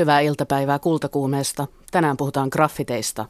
[0.00, 1.66] Hyvää iltapäivää kultakuumeesta.
[1.90, 3.26] Tänään puhutaan graffiteista.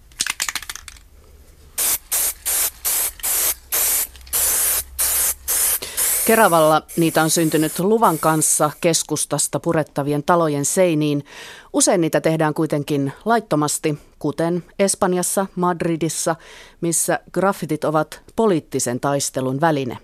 [6.27, 11.25] Keravalla niitä on syntynyt luvan kanssa keskustasta purettavien talojen seiniin.
[11.73, 16.37] Usein niitä tehdään kuitenkin laittomasti, kuten Espanjassa, Madridissa,
[16.81, 19.99] missä graffitit ovat poliittisen taistelun väline.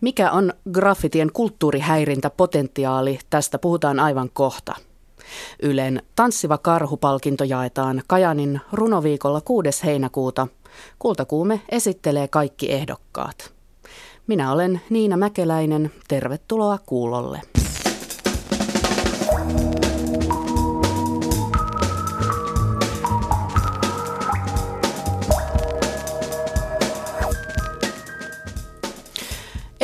[0.00, 3.18] Mikä on graffitien kulttuurihäirintäpotentiaali?
[3.30, 4.87] Tästä puhutaan aivan kohta.
[5.62, 9.84] Ylen Tanssiva karhupalkinto jaetaan Kajanin runoviikolla 6.
[9.84, 10.48] heinäkuuta.
[10.98, 13.52] Kultakuume esittelee kaikki ehdokkaat.
[14.26, 15.90] Minä olen Niina Mäkeläinen.
[16.08, 17.40] Tervetuloa kuulolle.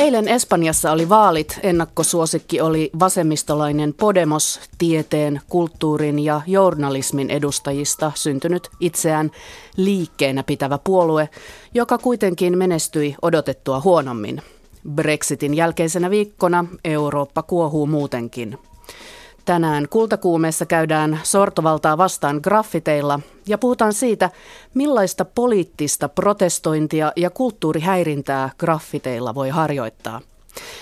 [0.05, 1.59] Eilen Espanjassa oli vaalit.
[1.63, 9.31] Ennakkosuosikki oli vasemmistolainen Podemos, tieteen, kulttuurin ja journalismin edustajista syntynyt itseään
[9.77, 11.29] liikkeenä pitävä puolue,
[11.73, 14.41] joka kuitenkin menestyi odotettua huonommin.
[14.89, 18.57] Brexitin jälkeisenä viikkona Eurooppa kuohuu muutenkin.
[19.45, 24.29] Tänään kultakuumeessa käydään sortovaltaa vastaan graffiteilla ja puhutaan siitä,
[24.73, 30.21] millaista poliittista protestointia ja kulttuurihäirintää graffiteilla voi harjoittaa.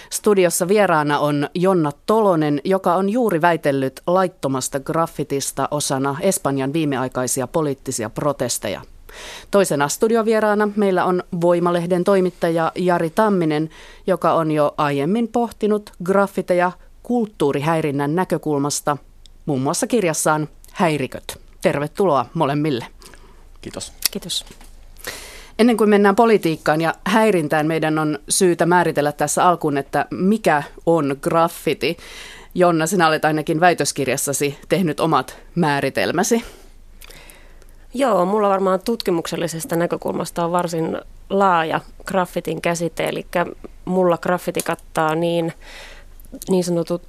[0.09, 8.09] Studiossa vieraana on Jonna Tolonen, joka on juuri väitellyt laittomasta graffitista osana Espanjan viimeaikaisia poliittisia
[8.09, 8.81] protesteja.
[9.51, 13.69] Toisena studiovieraana meillä on Voimalehden toimittaja Jari Tamminen,
[14.07, 16.71] joka on jo aiemmin pohtinut graffiteja
[17.03, 18.97] kulttuurihäirinnän näkökulmasta,
[19.45, 21.39] muun muassa kirjassaan Häiriköt.
[21.61, 22.85] Tervetuloa molemmille.
[23.61, 23.93] Kiitos.
[24.11, 24.45] Kiitos.
[25.59, 31.17] Ennen kuin mennään politiikkaan ja häirintään, meidän on syytä määritellä tässä alkuun, että mikä on
[31.21, 31.97] graffiti.
[32.55, 36.43] Jonna, sinä olet ainakin väitöskirjassasi tehnyt omat määritelmäsi.
[37.93, 40.97] Joo, mulla varmaan tutkimuksellisesta näkökulmasta on varsin
[41.29, 43.25] laaja graffitin käsite, eli
[43.85, 45.53] mulla graffiti kattaa niin
[46.49, 47.01] niin sanotut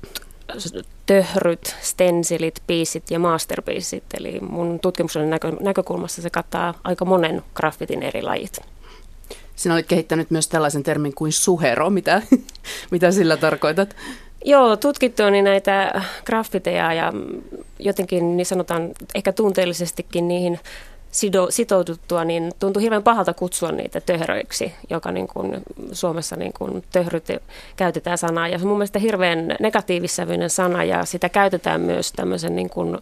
[1.06, 4.04] töhryt, stensilit, piisit ja masterpiisit.
[4.18, 8.60] Eli mun tutkimuksen näkö, näkökulmassa se kattaa aika monen graffitin eri lajit.
[9.56, 11.90] Sinä olet kehittänyt myös tällaisen termin kuin suhero.
[11.90, 12.22] Mitä,
[12.90, 13.96] mitä sillä tarkoitat?
[14.44, 17.12] Joo, tutkittu on niin näitä graffiteja ja
[17.78, 20.60] jotenkin niin sanotaan ehkä tunteellisestikin niihin
[21.14, 26.84] sido, sitouduttua, niin tuntuu hirveän pahalta kutsua niitä töhröiksi, joka niin kuin Suomessa niin kuin
[26.92, 27.26] töhryt
[27.76, 28.48] käytetään sanaa.
[28.48, 32.98] Ja se on mun mielestä hirveän negatiivissävyinen sana ja sitä käytetään myös tämmöisen niin kuin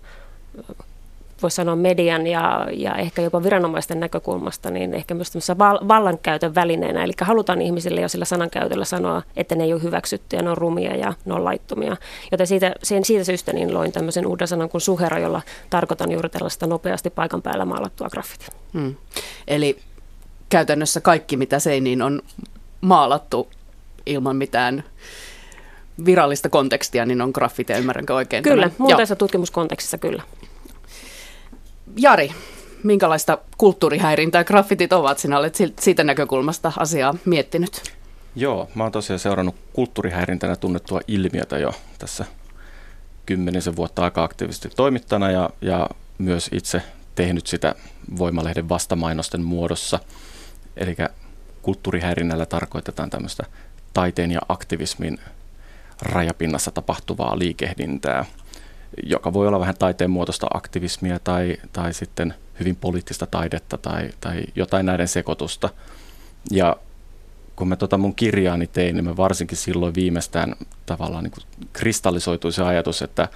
[1.42, 7.04] voisi sanoa median ja, ja ehkä jopa viranomaisten näkökulmasta, niin ehkä myös val, vallankäytön välineenä.
[7.04, 10.96] Eli halutaan ihmisille jo sillä sanankäytöllä sanoa, että ne ei ole hyväksyttyjä, ne on rumia
[10.96, 11.96] ja ne on laittomia.
[12.32, 16.28] Joten siitä, sen, siitä syystä niin loin tämmöisen uuden sanan kuin suhera, jolla tarkoitan juuri
[16.28, 18.48] tällaista nopeasti paikan päällä maalattua graffitia.
[18.72, 18.94] Hmm.
[19.48, 19.78] Eli
[20.48, 22.22] käytännössä kaikki, mitä seiniin on
[22.80, 23.48] maalattu
[24.06, 24.84] ilman mitään
[26.04, 28.42] virallista kontekstia, niin on graffitia, ymmärränkö oikein?
[28.42, 30.22] Kyllä, muuten tutkimuskontekstissa kyllä.
[31.96, 32.30] Jari,
[32.82, 35.18] minkälaista kulttuurihäirintää graffitit ovat?
[35.18, 37.82] Sinä olet siitä näkökulmasta asiaa miettinyt.
[38.36, 42.24] Joo, mä oon tosiaan seurannut kulttuurihäirintänä tunnettua ilmiötä jo tässä
[43.26, 46.82] kymmenisen vuotta aika aktiivisesti toimittana ja, ja myös itse
[47.14, 47.74] tehnyt sitä
[48.18, 49.98] Voimalehden vastamainosten muodossa.
[50.76, 50.96] Eli
[51.62, 53.44] kulttuurihäirinnällä tarkoitetaan tämmöistä
[53.94, 55.18] taiteen ja aktivismin
[56.02, 58.24] rajapinnassa tapahtuvaa liikehdintää–
[59.02, 64.44] joka voi olla vähän taiteen muotoista aktivismia tai, tai sitten hyvin poliittista taidetta tai, tai
[64.54, 65.68] jotain näiden sekoitusta.
[66.50, 66.76] Ja
[67.56, 70.54] kun mä tota mun kirjaani tein, niin mä varsinkin silloin viimeistään
[70.86, 71.32] tavallaan niin
[71.72, 73.28] kristallisoitui se ajatus, että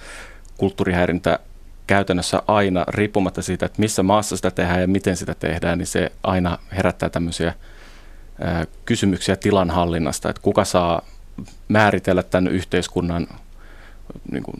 [0.57, 1.39] kulttuurihäirintä
[1.87, 6.11] käytännössä aina, riippumatta siitä, että missä maassa sitä tehdään ja miten sitä tehdään, niin se
[6.23, 7.53] aina herättää tämmöisiä
[8.85, 11.01] kysymyksiä tilanhallinnasta, että kuka saa
[11.67, 13.27] määritellä tämän yhteiskunnan
[14.31, 14.57] niin kuin,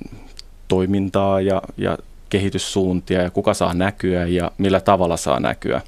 [0.67, 1.97] toimintaa ja, ja
[2.29, 5.81] kehityssuuntia ja kuka saa näkyä ja millä tavalla saa näkyä.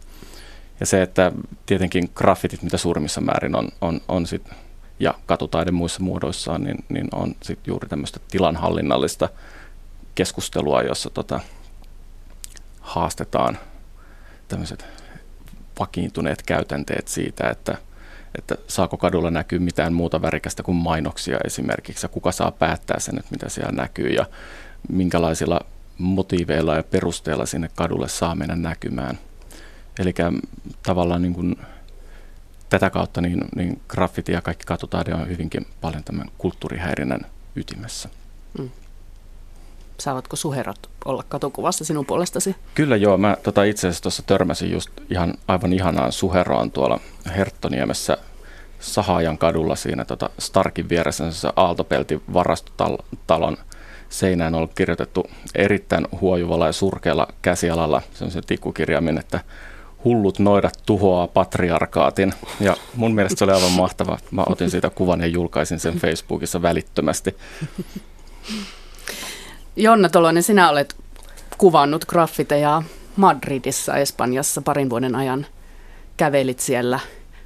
[0.80, 1.31] Ja se, että
[1.66, 4.50] tietenkin graffitit mitä suurimmissa määrin on, on, on sit,
[5.00, 9.30] ja katutaide muissa muodoissaan, niin, niin on sit juuri tämmöistä tilanhallinnallista
[10.16, 11.40] keskustelua, jossa tota,
[12.81, 13.58] haastetaan
[14.48, 14.86] tämmöiset
[15.80, 17.78] vakiintuneet käytänteet siitä, että,
[18.38, 23.20] että saako kadulla näkyä mitään muuta värikästä kuin mainoksia esimerkiksi, ja kuka saa päättää sen,
[23.20, 24.26] että mitä siellä näkyy, ja
[24.90, 25.60] minkälaisilla
[25.98, 29.20] motiiveilla ja perusteella sinne kadulle saa mennä näkymään.
[30.00, 30.14] Eli
[30.84, 31.56] tavallaan niin kuin,
[32.70, 38.10] tätä kautta niin, niin graffiti ja kaikki katutaide on hyvinkin paljon tämän kulttuurihäirinnän ytimessä.
[38.60, 38.70] Mm.
[40.00, 42.56] Saavatko suherot olla katukuvassa sinun puolestasi?
[42.76, 47.00] Kyllä joo, mä tota itse asiassa tuossa törmäsin just ihan aivan ihanaan suheroon tuolla
[47.38, 48.18] Herttoniemessä
[48.80, 53.58] Sahaajan kadulla siinä tota Starkin vieressä se Aaltopeltin varastotalon
[54.09, 59.39] seinään ollut kirjoitettu erittäin huojuvalla ja surkealla käsialalla se tikkukirjaimin, että
[60.06, 62.33] hullut noidat tuhoaa patriarkaatin.
[62.59, 64.17] Ja mun mielestä se oli aivan mahtava.
[64.31, 67.35] Mä otin siitä kuvan ja julkaisin sen Facebookissa välittömästi.
[69.75, 70.95] Jonna Tolonen, sinä olet
[71.57, 72.83] kuvannut graffiteja
[73.15, 75.45] Madridissa, Espanjassa parin vuoden ajan.
[76.17, 77.00] Kävelit siellä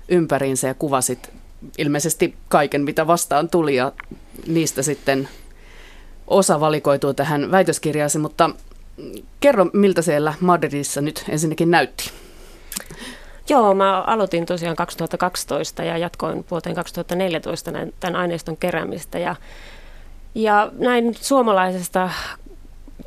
[0.09, 1.29] ympäriinsä ja kuvasit
[1.77, 3.91] ilmeisesti kaiken, mitä vastaan tuli ja
[4.47, 5.29] niistä sitten
[6.27, 8.49] osa valikoituu tähän väitöskirjaasi, mutta
[9.39, 12.11] kerro, miltä siellä Madridissa nyt ensinnäkin näytti?
[13.49, 19.35] Joo, mä aloitin tosiaan 2012 ja jatkoin vuoteen 2014 tämän aineiston keräämistä ja,
[20.35, 22.09] ja näin suomalaisesta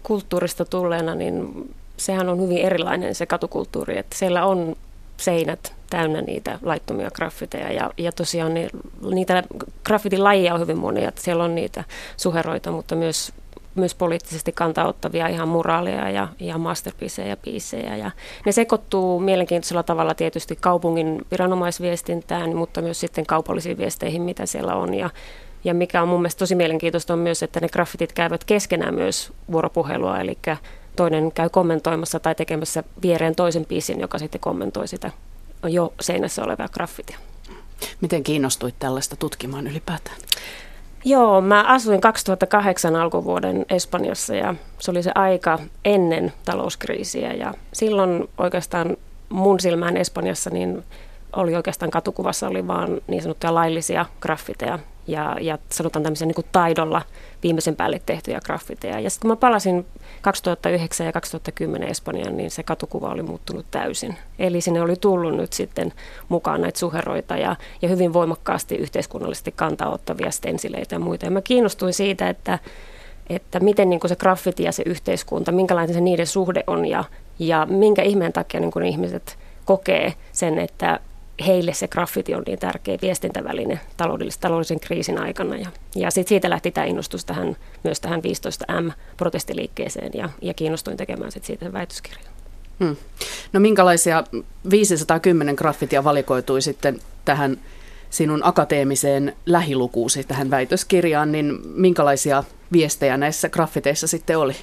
[0.02, 4.76] kulttuurista tulleena, niin sehän on hyvin erilainen se katukulttuuri, että siellä on
[5.16, 8.68] seinät täynnä niitä laittomia graffiteja ja, ja tosiaan ne,
[9.10, 9.42] niitä
[9.84, 11.84] graffitin lajeja on hyvin monia, että siellä on niitä
[12.16, 13.32] suheroita, mutta myös
[13.76, 17.96] myös poliittisesti kantaottavia ihan muraaleja ja, ja masterpieceja ja biisejä.
[17.96, 18.10] Ja
[18.46, 24.94] ne sekoittuu mielenkiintoisella tavalla tietysti kaupungin viranomaisviestintään, mutta myös sitten kaupallisiin viesteihin, mitä siellä on.
[24.94, 25.10] Ja,
[25.64, 29.32] ja mikä on mun mielestä tosi mielenkiintoista on myös, että ne graffitit käyvät keskenään myös
[29.52, 30.38] vuoropuhelua, eli
[30.96, 35.10] toinen käy kommentoimassa tai tekemässä viereen toisen biisin, joka sitten kommentoi sitä
[35.68, 37.18] jo seinässä olevaa graffitia.
[38.00, 40.16] Miten kiinnostuit tällaista tutkimaan ylipäätään?
[41.04, 48.28] Joo, mä asuin 2008 alkuvuoden Espanjassa ja se oli se aika ennen talouskriisiä ja silloin
[48.38, 48.96] oikeastaan
[49.28, 50.84] mun silmään Espanjassa niin
[51.32, 56.46] oli oikeastaan katukuvassa oli vaan niin sanottuja laillisia graffiteja ja, ja sanotaan tämmöisiä niin kuin
[56.52, 57.02] taidolla
[57.42, 59.00] viimeisen päälle tehtyjä graffiteja.
[59.00, 59.86] Ja sitten kun mä palasin
[60.22, 64.16] 2009 ja 2010 Espanjaan, niin se katukuva oli muuttunut täysin.
[64.38, 65.92] Eli sinne oli tullut nyt sitten
[66.28, 71.26] mukaan näitä suheroita ja, ja hyvin voimakkaasti yhteiskunnallisesti kantaottavia stensileitä ja muita.
[71.26, 72.58] Ja mä kiinnostuin siitä, että,
[73.30, 77.04] että miten niin kuin se graffiti ja se yhteiskunta, minkälainen se niiden suhde on ja,
[77.38, 81.00] ja minkä ihmeen takia niin kuin ihmiset kokee sen, että
[81.46, 85.56] heille se graffiti on niin tärkeä viestintäväline taloudellisen, taloudellisen kriisin aikana.
[85.56, 91.32] Ja, ja sit siitä lähti tämä innostus tähän, myös tähän 15M-protestiliikkeeseen ja, ja kiinnostuin tekemään
[91.32, 92.24] sit siitä väitöskirjan.
[92.80, 92.96] Hmm.
[93.52, 94.24] No minkälaisia
[94.70, 97.60] 510 graffitia valikoitui sitten tähän
[98.10, 104.56] sinun akateemiseen lähilukuusi tähän väitöskirjaan, niin minkälaisia viestejä näissä graffiteissa sitten oli?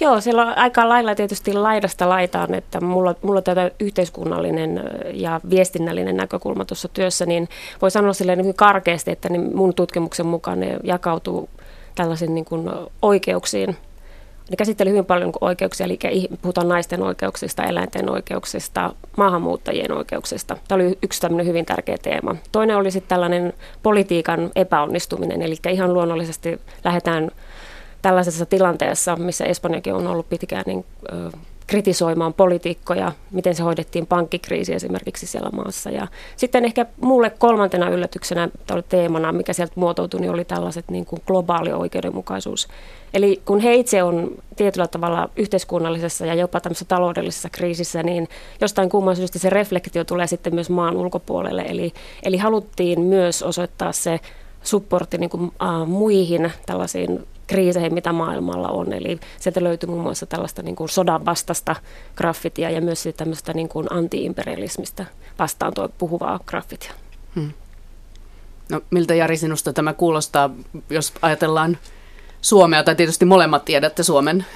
[0.00, 4.84] Joo, siellä on aika lailla tietysti laidasta laitaan, että mulla, mulla tätä yhteiskunnallinen
[5.14, 7.48] ja viestinnällinen näkökulma tuossa työssä, niin
[7.82, 11.48] voi sanoa silleen niin karkeasti, että niin mun tutkimuksen mukaan ne jakautuu
[11.94, 12.70] tällaisiin niin kuin
[13.02, 13.76] oikeuksiin.
[14.50, 20.56] Ne käsitteli hyvin paljon oikeuksia, eli puhutaan naisten oikeuksista, eläinten oikeuksista, maahanmuuttajien oikeuksista.
[20.68, 22.36] Tämä oli yksi tämmöinen hyvin tärkeä teema.
[22.52, 23.52] Toinen oli sitten tällainen
[23.82, 27.30] politiikan epäonnistuminen, eli ihan luonnollisesti lähdetään
[28.02, 30.84] tällaisessa tilanteessa, missä Espanjakin on ollut pitkään, niin
[31.68, 35.90] kritisoimaan politiikkoja, miten se hoidettiin pankkikriisi esimerkiksi siellä maassa.
[35.90, 36.06] Ja
[36.36, 41.22] sitten ehkä mulle kolmantena yllätyksenä tai teemana, mikä sieltä muotoutui, niin oli tällaiset niin kuin
[41.26, 42.68] globaali oikeudenmukaisuus.
[43.14, 48.28] Eli kun he itse on tietyllä tavalla yhteiskunnallisessa ja jopa tämmöisessä taloudellisessa kriisissä, niin
[48.60, 51.62] jostain kumman syystä se reflektio tulee sitten myös maan ulkopuolelle.
[51.62, 54.20] Eli, eli haluttiin myös osoittaa se
[54.62, 58.92] supportti niin kuin, uh, muihin tällaisiin kriiseihin, mitä maailmalla on.
[58.92, 61.76] Eli sieltä löytyy muun muassa tällaista niin kuin sodan vastaista
[62.16, 65.04] graffitia ja myös tämmöistä niin kuin anti-imperialismista
[65.38, 66.92] vastaan tuo puhuvaa graffitia.
[67.34, 67.52] Hmm.
[68.68, 70.50] No miltä Jari sinusta tämä kuulostaa,
[70.90, 71.78] jos ajatellaan
[72.40, 74.46] Suomea, tai tietysti molemmat tiedätte Suomen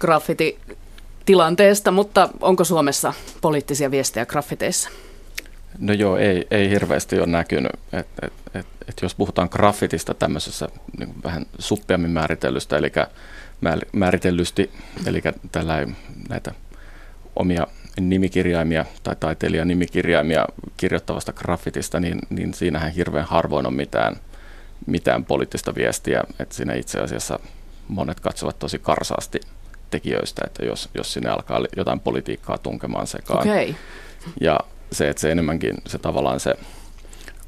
[0.00, 0.58] graffiti
[1.26, 4.90] tilanteesta, mutta onko Suomessa poliittisia viestejä graffiteissa?
[5.78, 7.72] No joo, ei, ei hirveästi ole näkynyt.
[7.92, 10.68] Et, et, et, et jos puhutaan graffitista tämmöisessä
[10.98, 12.92] niin vähän suppeammin määritellystä, eli
[13.92, 14.70] määritellysti,
[15.06, 15.86] eli tällä
[16.28, 16.54] näitä
[17.36, 17.66] omia
[18.00, 24.16] nimikirjaimia tai taiteilijan nimikirjaimia kirjoittavasta graffitista, niin, niin siinähän hirveän harvoin on mitään,
[24.86, 26.22] mitään poliittista viestiä.
[26.38, 27.38] Että siinä itse asiassa
[27.88, 29.40] monet katsovat tosi karsaasti
[29.90, 33.48] tekijöistä, että jos, jos sinne alkaa jotain politiikkaa tunkemaan sekaan.
[33.48, 33.74] Okay.
[34.40, 34.60] Ja
[34.92, 36.54] se, että se enemmänkin se tavallaan se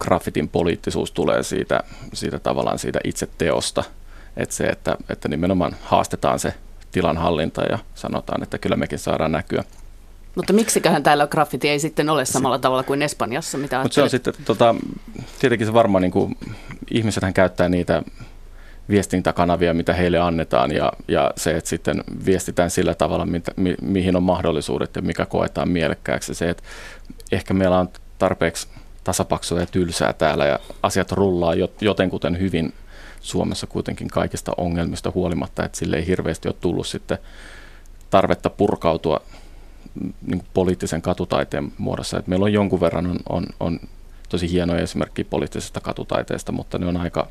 [0.01, 1.81] graffitin poliittisuus tulee siitä,
[2.13, 3.85] siitä tavallaan siitä itse teosta.
[4.37, 6.55] Että se, että, että nimenomaan haastetaan se
[6.93, 9.65] tilanhallinta ja sanotaan, että kyllä mekin saadaan näkyä.
[10.35, 13.59] Mutta miksiköhän täällä graffiti ei sitten ole samalla tavalla kuin Espanjassa?
[13.59, 14.75] Mitä Mutta se on sitten, tota,
[15.39, 16.37] tietenkin se varmaan niin kuin,
[16.91, 18.03] ihmisethän käyttää niitä
[18.91, 24.17] viestintäkanavia, mitä heille annetaan ja, ja se, että sitten viestitään sillä tavalla, mitä, mi, mihin
[24.17, 26.35] on mahdollisuudet ja mikä koetaan mielekkääksi.
[26.35, 26.63] Se, että
[27.33, 28.69] ehkä meillä on tarpeeksi
[29.05, 32.75] tasapaksua ja tylsää täällä ja asiat rullaa jotenkuten hyvin
[33.21, 37.19] Suomessa kuitenkin kaikista ongelmista huolimatta, että sille ei hirveästi ole tullut sitten
[38.11, 39.21] tarvetta purkautua
[40.27, 42.19] niin poliittisen katutaiteen muodossa.
[42.19, 43.81] Että meillä on jonkun verran on, on, on
[44.29, 47.29] tosi hienoja esimerkkejä poliittisesta katutaiteesta, mutta ne on aika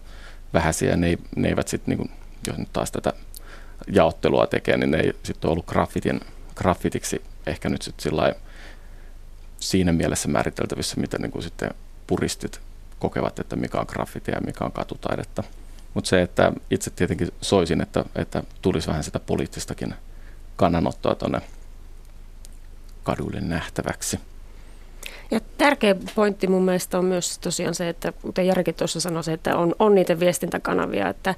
[0.53, 2.11] vähäisiä ja ne, ne eivät sitten, niin
[2.47, 3.13] jos nyt taas tätä
[3.87, 6.19] jaottelua tekee, niin ne ei sitten ollut graffitin,
[6.55, 8.35] graffitiksi ehkä nyt sitten sillä
[9.59, 11.71] siinä mielessä määriteltävissä, mitä niin kuin sitten
[12.07, 12.61] puristit
[12.99, 15.43] kokevat, että mikä on graffitia ja mikä on katutaidetta.
[15.93, 19.95] Mutta se, että itse tietenkin soisin, että, että tulisi vähän sitä poliittistakin
[20.55, 21.41] kannanottoa tuonne
[23.03, 24.19] kaduille nähtäväksi.
[25.31, 29.57] Ja tärkeä pointti mun mielestä on myös tosiaan se, että kuten Jarikin tuossa sanoi, että
[29.57, 31.35] on, on niitä viestintäkanavia, että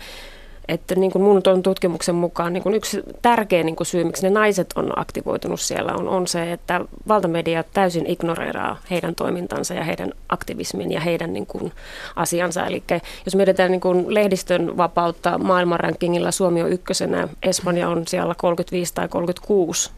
[0.69, 4.29] että niin kuin mun tutkimuksen mukaan niin kuin yksi tärkeä niin kuin syy, miksi ne
[4.29, 10.11] naiset on aktivoitunut siellä, on, on se, että valtamedia täysin ignoreeraa heidän toimintansa ja heidän
[10.29, 11.71] aktivismin ja heidän niin kuin,
[12.15, 12.65] asiansa.
[12.65, 12.83] Eli
[13.25, 19.07] jos mietitään niin kuin lehdistön vapautta maailmanrankingilla, Suomi on ykkösenä, Espanja on siellä 35 tai
[19.07, 19.91] 36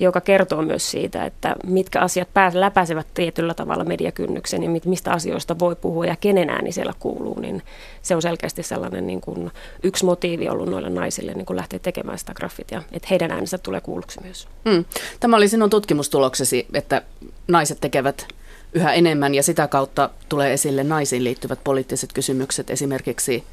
[0.00, 5.58] joka kertoo myös siitä, että mitkä asiat pääs, läpäisevät tietyllä tavalla mediakynnyksen ja mistä asioista
[5.58, 7.62] voi puhua ja kenen ääni siellä kuuluu, niin
[8.02, 9.50] se on selkeästi sellainen niin kuin
[9.82, 13.80] yksi motiivi ollut noille naisille niin kuin lähteä tekemään sitä graffitia, että heidän äänensä tulee
[13.80, 14.48] kuulluksi myös.
[14.70, 14.84] Hmm.
[15.20, 17.02] Tämä oli sinun tutkimustuloksesi, että
[17.48, 18.26] naiset tekevät
[18.72, 23.44] yhä enemmän ja sitä kautta tulee esille naisiin liittyvät poliittiset kysymykset, esimerkiksi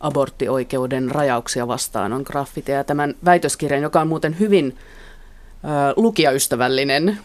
[0.00, 2.84] aborttioikeuden rajauksia vastaan on graffitia.
[2.84, 4.76] Tämän väitöskirjan, joka on muuten hyvin
[5.96, 7.18] lukijaystävällinen,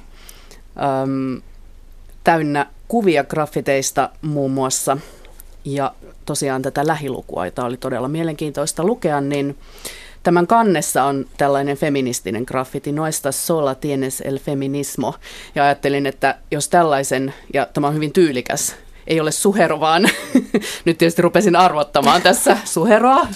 [2.23, 4.97] täynnä kuvia graffiteista muun muassa.
[5.65, 5.93] Ja
[6.25, 9.57] tosiaan tätä lähilukua, jota oli todella mielenkiintoista lukea, niin
[10.27, 15.13] Tämän kannessa on tällainen feministinen graffiti, noista sola tienes el feminismo.
[15.55, 18.75] Ja ajattelin, että jos tällaisen, ja tämä on hyvin tyylikäs,
[19.07, 20.09] ei ole suhero, vaan
[20.85, 23.27] nyt tietysti rupesin arvottamaan tässä suheroa,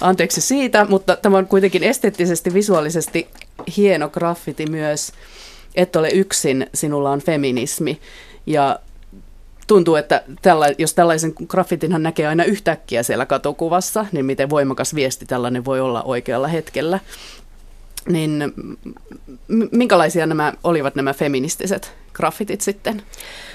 [0.00, 3.28] anteeksi siitä, mutta tämä on kuitenkin esteettisesti, visuaalisesti
[3.76, 5.12] hieno graffiti myös,
[5.74, 8.00] et ole yksin, sinulla on feminismi.
[8.46, 8.78] Ja
[9.66, 15.26] tuntuu, että tällä, jos tällaisen graffitinhan näkee aina yhtäkkiä siellä katukuvassa, niin miten voimakas viesti
[15.26, 17.00] tällainen voi olla oikealla hetkellä.
[18.08, 18.54] Niin
[19.72, 23.02] minkälaisia nämä olivat nämä feministiset graffitit sitten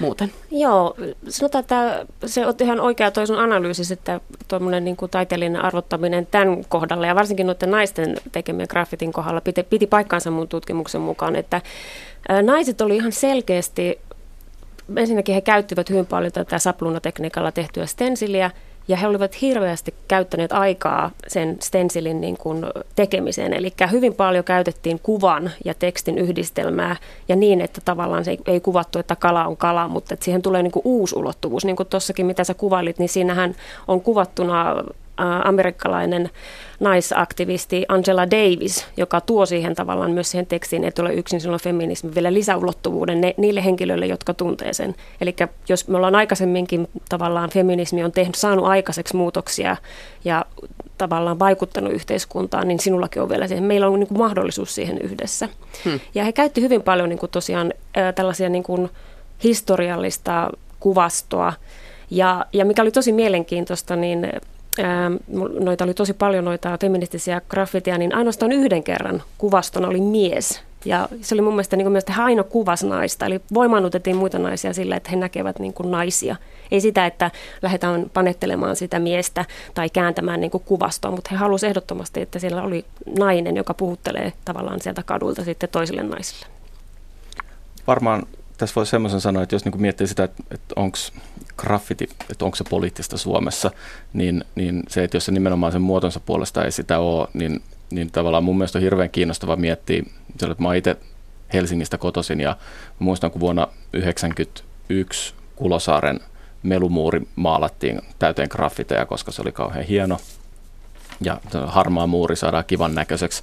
[0.00, 0.32] muuten?
[0.50, 0.96] Joo,
[1.28, 6.64] sanotaan, että se on ihan oikea toi sun analyysi, että tuommoinen niin taiteellinen arvottaminen tämän
[6.68, 11.62] kohdalla ja varsinkin noiden naisten tekemien graffitin kohdalla piti, piti paikkaansa mun tutkimuksen mukaan, että
[12.42, 13.98] naiset oli ihan selkeästi
[14.96, 18.50] ensinnäkin he käyttivät hyvin paljon tätä sapluunatekniikalla tehtyä stensiliä,
[18.88, 23.52] ja he olivat hirveästi käyttäneet aikaa sen stensilin niin kuin tekemiseen.
[23.52, 26.96] Eli hyvin paljon käytettiin kuvan ja tekstin yhdistelmää
[27.28, 30.62] ja niin, että tavallaan se ei, kuvattu, että kala on kala, mutta että siihen tulee
[30.62, 31.64] niin kuin uusi ulottuvuus.
[31.64, 33.54] Niin kuin tuossakin, mitä sä kuvailit, niin siinähän
[33.88, 34.74] on kuvattuna
[35.44, 36.30] amerikkalainen
[36.80, 42.14] naisaktivisti Angela Davis, joka tuo siihen tavallaan myös siihen tekstiin, että ole yksin silloin feminismi
[42.14, 44.94] vielä lisäulottuvuuden ne, niille henkilöille, jotka tuntee sen.
[45.20, 45.36] Eli
[45.68, 49.76] jos me ollaan aikaisemminkin tavallaan feminismi on tehnyt, saanut aikaiseksi muutoksia
[50.24, 50.44] ja
[50.98, 53.64] tavallaan vaikuttanut yhteiskuntaan, niin sinullakin on vielä siihen.
[53.64, 55.48] Meillä on niin kuin mahdollisuus siihen yhdessä.
[55.84, 56.00] Hmm.
[56.14, 58.90] Ja he käytti hyvin paljon niin kuin tosiaan ää, tällaisia niin kuin
[59.44, 61.52] historiallista kuvastoa.
[62.10, 64.28] Ja, ja mikä oli tosi mielenkiintoista, niin
[65.60, 70.62] noita oli tosi paljon noita feministisiä graffitia, niin ainoastaan yhden kerran kuvastona oli mies.
[70.84, 74.72] Ja se oli mun mielestä, niin kuin mielestä aina kuvasi naista, eli voimannutettiin muita naisia
[74.72, 76.36] sillä, että he näkevät niin kuin naisia.
[76.70, 77.30] Ei sitä, että
[77.62, 82.62] lähdetään panettelemaan sitä miestä tai kääntämään niin kuin kuvastoa, mutta he halusivat ehdottomasti, että siellä
[82.62, 82.84] oli
[83.18, 86.46] nainen, joka puhuttelee tavallaan sieltä kadulta sitten toisille naisille.
[87.86, 88.22] Varmaan
[88.58, 90.98] tässä voi semmoisen sanoa, että jos niin miettii sitä, että, että onko
[91.58, 93.70] graffiti, että onko se poliittista Suomessa,
[94.12, 98.10] niin, niin se, että jos se nimenomaan sen muotonsa puolesta ei sitä ole, niin, niin
[98.10, 100.96] tavallaan mun mielestä on hirveän kiinnostava miettiä, että mä itse
[101.52, 102.56] Helsingistä kotoisin ja
[102.98, 106.20] muistan, kun vuonna 1991 Kulosaaren
[106.62, 110.18] melumuuri maalattiin täyteen graffiteja, koska se oli kauhean hieno
[111.20, 113.42] ja harmaa muuri saadaan kivan näköiseksi.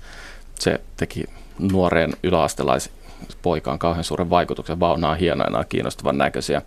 [0.60, 1.24] Se teki
[1.60, 4.80] nuoreen yläastelaispoikaan kauhean suuren vaikutuksen.
[4.80, 6.62] Vaunaa hienoina ja kiinnostavan näköisiä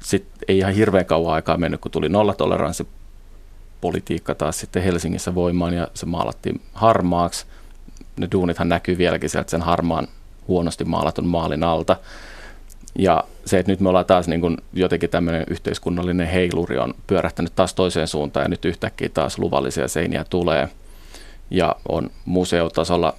[0.00, 2.88] sitten ei ihan hirveän kauan aikaa mennyt, kun tuli nollatoleranssi
[3.80, 7.46] politiikka taas sitten Helsingissä voimaan ja se maalattiin harmaaksi.
[8.16, 10.08] Ne duunithan näkyy vieläkin sieltä sen harmaan
[10.48, 11.96] huonosti maalatun maalin alta.
[12.98, 17.52] Ja se, että nyt me ollaan taas niin kuin jotenkin tämmöinen yhteiskunnallinen heiluri on pyörähtänyt
[17.56, 20.68] taas toiseen suuntaan ja nyt yhtäkkiä taas luvallisia seiniä tulee.
[21.50, 23.14] Ja on museotasolla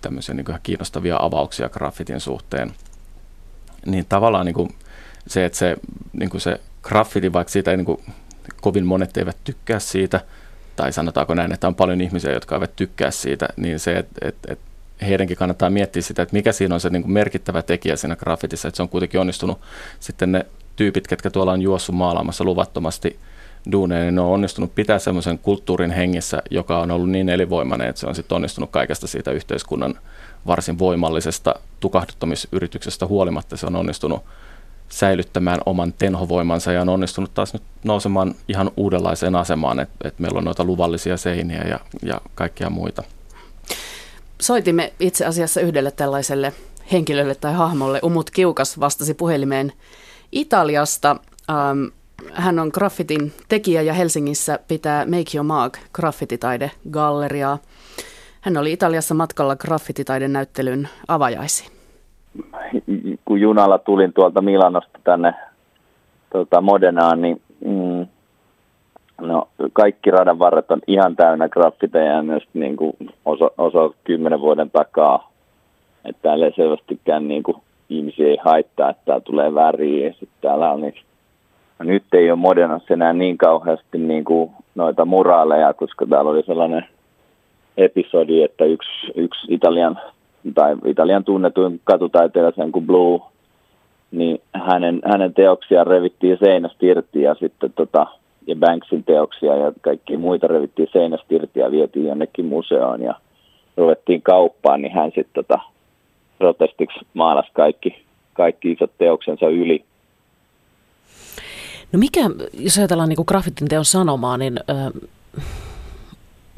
[0.00, 2.72] tämmöisiä niin kiinnostavia avauksia graffitin suhteen.
[3.86, 4.74] Niin tavallaan niin kuin
[5.26, 5.76] se, että se,
[6.12, 8.00] niin kuin se graffiti, vaikka siitä ei niin kuin,
[8.60, 10.20] kovin monet eivät tykkää siitä,
[10.76, 14.52] tai sanotaanko näin, että on paljon ihmisiä, jotka eivät tykkää siitä, niin se, että, että,
[14.52, 14.64] että
[15.06, 18.68] heidänkin kannattaa miettiä sitä, että mikä siinä on se niin kuin merkittävä tekijä siinä graffitissa,
[18.68, 19.60] että se on kuitenkin onnistunut
[20.00, 23.18] sitten ne tyypit, ketkä tuolla on juossut maalaamassa luvattomasti
[23.72, 28.00] duuneen, niin ne on onnistunut pitää semmoisen kulttuurin hengissä, joka on ollut niin elinvoimainen, että
[28.00, 29.94] se on sitten onnistunut kaikesta siitä yhteiskunnan
[30.46, 33.56] varsin voimallisesta tukahduttamisyrityksestä huolimatta.
[33.56, 34.22] Se on onnistunut
[34.94, 40.38] säilyttämään oman tenhovoimansa ja on onnistunut taas nyt nousemaan ihan uudenlaiseen asemaan, että, että meillä
[40.38, 43.02] on noita luvallisia seiniä ja, ja kaikkia muita.
[44.40, 46.52] Soitimme itse asiassa yhdelle tällaiselle
[46.92, 48.00] henkilölle tai hahmolle.
[48.02, 49.72] Umut Kiukas vastasi puhelimeen
[50.32, 51.16] Italiasta.
[51.50, 51.84] Ähm,
[52.32, 57.58] hän on graffitin tekijä ja Helsingissä pitää Make Your Mark graffititaidegalleriaa.
[58.40, 61.73] Hän oli Italiassa matkalla graffititaiden näyttelyn avajaisiin
[63.24, 65.34] kun junalla tulin tuolta Milanosta tänne
[66.32, 68.06] tuota, Modenaan, niin mm,
[69.20, 74.40] no, kaikki radan varret on ihan täynnä graffiteja ja myös niin kuin osa, osa kymmenen
[74.40, 75.30] vuoden takaa.
[76.04, 77.56] Että täällä ei selvästikään niin kuin,
[77.88, 80.06] ihmisiä ei haittaa, että täällä tulee väriä.
[80.06, 80.94] Ja sitten täällä on niin,
[81.78, 86.42] no, nyt ei ole Modenassa enää niin kauheasti niin kuin noita muraaleja, koska täällä oli
[86.42, 86.86] sellainen
[87.76, 90.00] episodi, että yksi, yksi Italian
[90.54, 93.20] tai Italian tunnetuin katutaiteilija kuin Blue,
[94.10, 98.06] niin hänen, hänen teoksiaan revittiin seinästä irti ja sitten tota,
[98.46, 103.14] ja Banksin teoksia ja kaikki muita revittiin seinästä irti ja vietiin jonnekin museoon ja
[103.76, 105.58] ruvettiin kauppaan, niin hän sitten tota,
[106.38, 109.84] protestiksi maalasi kaikki, kaikki isot teoksensa yli.
[111.92, 112.20] No mikä,
[112.52, 114.92] jos ajatellaan niin graffitin teon sanomaa, niin äh,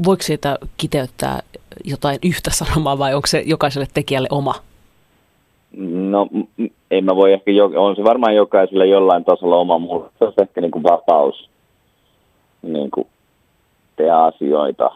[0.04, 1.40] voiko siitä kiteyttää
[1.84, 4.54] jotain yhtä sanomaa vai onko se jokaiselle tekijälle oma?
[5.86, 6.28] No
[6.90, 10.60] en mä voi ehkä, on se varmaan jokaiselle jollain tasolla oma, mutta se on ehkä
[10.60, 11.50] niin kuin vapaus
[12.62, 13.06] niin kuin
[13.96, 14.90] tehdä asioita.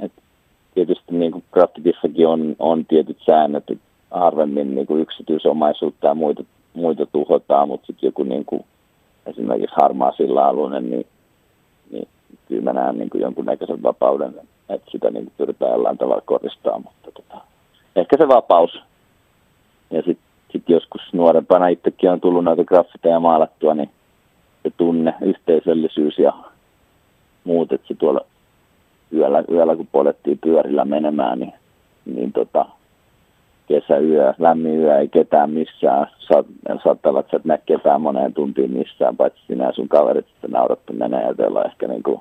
[0.00, 0.12] Et
[0.74, 1.44] tietysti niin kuin
[2.26, 8.08] on, on tietyt säännöt, että harvemmin niin kuin yksityisomaisuutta ja muita, muita tuhotaan, mutta sitten
[8.08, 8.64] joku niin kuin,
[9.26, 11.06] esimerkiksi harmaa sillä alueella, niin
[12.48, 14.34] kyllä mä näen niin kuin jonkunnäköisen vapauden
[14.74, 17.40] että sitä niin pyritään jollain tavalla koristaa, mutta tota,
[17.96, 18.82] ehkä se vapaus.
[19.90, 23.90] Ja sitten sit joskus nuorempana itsekin on tullut näitä graffiteja maalattua, niin
[24.62, 26.32] se tunne, yhteisöllisyys ja
[27.44, 28.20] muut, että se tuolla
[29.12, 31.52] yöllä, yöllä kun polettiin pyörillä menemään, niin,
[32.04, 32.66] niin tota,
[33.70, 36.06] kesäyö, lämmin yö, ei ketään missään.
[36.18, 36.46] Saat,
[36.84, 40.26] saattaa olla, että sä et näe ketään moneen tuntiin missään, paitsi sinä ja sun kaverit
[40.26, 42.20] sitten naurattu menee ja teillä on ehkä niin kuin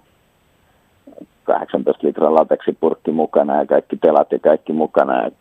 [1.43, 5.31] 18 litran lateksipurkki mukana ja kaikki telat ja kaikki mukana ja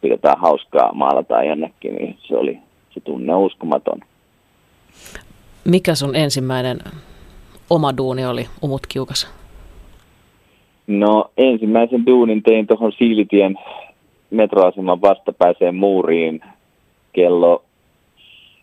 [0.00, 2.58] pidetään hauskaa, maalataan jonnekin, niin se oli
[2.94, 4.00] se tunne uskomaton.
[5.64, 6.78] Mikä sun ensimmäinen
[7.70, 9.34] oma duuni oli, Umut Kiukas?
[10.86, 13.58] No ensimmäisen duunin tein tuohon Siilitien
[14.30, 16.40] metroaseman vastapäiseen muuriin
[17.12, 17.62] kello,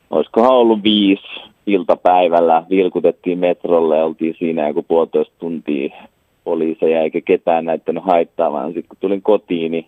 [0.10, 5.96] olisikohan ollut viisi iltapäivällä vilkutettiin metrolle, oltiin siinä joku puolitoista tuntia
[6.44, 8.68] poliiseja eikä ketään näyttänyt haittaavan.
[8.68, 9.88] Sitten kun tulin kotiin, niin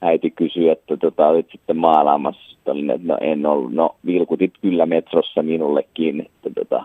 [0.00, 2.56] äiti kysyi, että tota, olit sitten maalaamassa.
[2.66, 3.72] Olin, että no en ollut.
[3.72, 6.20] No vilkutit kyllä metrossa minullekin.
[6.20, 6.84] Että, tota,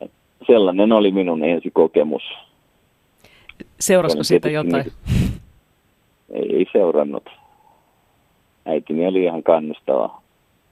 [0.00, 0.16] että
[0.46, 2.22] sellainen oli minun ensikokemus.
[3.80, 4.84] Seurasiko siitä jotain?
[4.84, 5.17] Niin,
[6.30, 7.30] ei, ei seurannut.
[8.66, 10.22] Äitini oli ihan kannustava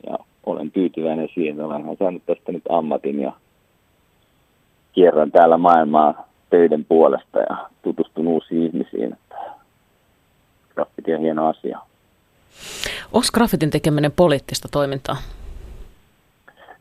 [0.07, 1.61] ja olen tyytyväinen siihen.
[1.61, 3.33] Olen saanut tästä nyt ammatin ja
[4.93, 9.17] kierrän täällä maailmaa töiden puolesta ja tutustun uusiin ihmisiin.
[10.75, 11.79] Graffiti on hieno asia.
[13.13, 15.17] Onko graffitin tekeminen poliittista toimintaa?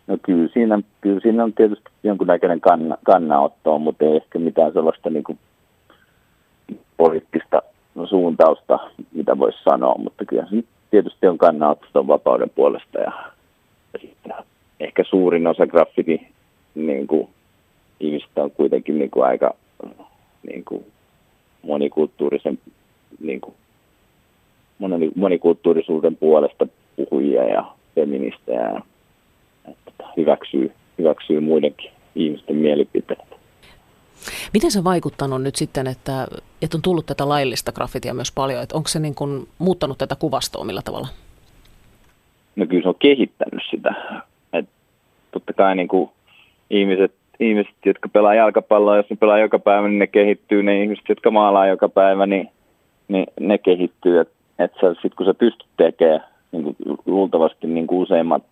[0.07, 5.09] No kyllä siinä, kyllä siinä on tietysti jonkunnäköinen kanna, kannanotto, mutta ei ehkä mitään sellaista
[5.09, 5.39] niin kuin
[6.97, 7.61] poliittista
[8.05, 8.79] suuntausta,
[9.13, 13.11] mitä voisi sanoa, mutta kyllä se tietysti on kannanotto vapauden puolesta ja
[14.01, 14.33] sitten
[14.79, 16.27] ehkä suurin osa graffiti
[16.75, 17.27] niin kuin,
[17.99, 19.55] ihmistä on kuitenkin niin kuin, aika
[20.47, 20.85] niin kuin,
[21.63, 22.59] monikulttuurisen
[23.19, 23.55] niin kuin,
[25.15, 28.81] monikulttuurisuuden puolesta puhujia ja feministejä
[29.67, 33.34] että hyväksyy, hyväksyy muidenkin ihmisten mielipiteitä.
[34.53, 36.27] Miten se vaikuttanut nyt sitten, että,
[36.61, 38.63] että on tullut tätä laillista graffitia myös paljon?
[38.63, 41.07] Että onko se niin kuin muuttanut tätä kuvastoa millä tavalla?
[42.55, 43.93] no kyllä se on kehittänyt sitä.
[44.53, 44.65] Et
[45.31, 46.09] totta kai niin kuin
[46.69, 50.63] ihmiset, ihmiset, jotka pelaa jalkapalloa, jos ne pelaa joka päivä, niin ne kehittyy.
[50.63, 52.49] Ne ihmiset, jotka maalaa joka päivä, niin,
[53.07, 54.19] niin ne kehittyy.
[54.19, 58.43] Että et sitten kun sä pystyt tekemään, niin luultavasti niin kuin useimmat,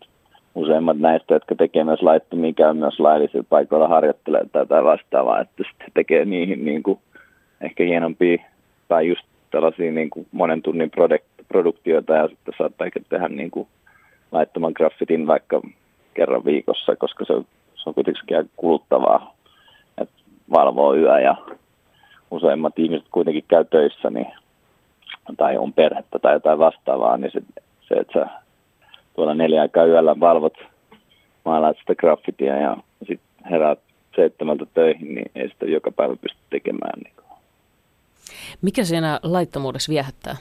[0.56, 5.92] useimmat näistä, jotka tekee myös laittomia, käy myös laillisilla paikoilla harjoittelee tai vastaavaa, että sitten
[5.94, 7.00] tekee niihin niin kuin
[7.62, 8.44] ehkä hienompia
[8.88, 10.92] tai just tällaisia niin kuin monen tunnin
[11.48, 13.68] produktioita ja sitten saattaa tehdä niin kuin
[14.32, 15.62] laittoman graffitin vaikka
[16.13, 17.34] kerran viikossa, koska se,
[17.76, 19.36] se on kuitenkin aika kuluttavaa,
[19.98, 20.16] että
[20.52, 21.36] valvoo yö ja
[22.32, 24.34] useimmat ihmiset kuitenkin käy töissä niin,
[25.38, 27.42] tai on perhettä tai jotain vastaavaa, niin se,
[27.88, 28.42] se että sä
[29.15, 30.58] tuolla neljä aikaa yöllä valvot,
[31.45, 33.80] maalaat sitä graffitia ja sitten heräät
[34.15, 36.99] seitsemältä töihin, niin ei sitä joka päivä pysty tekemään.
[37.04, 37.13] Niin
[38.62, 40.36] mikä siinä laittomuudessa viehättää?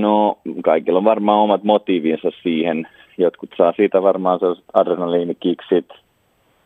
[0.00, 2.88] No, kaikilla on varmaan omat motiivinsa siihen.
[3.18, 5.88] Jotkut saa siitä varmaan sellaiset adrenaliinikiksit.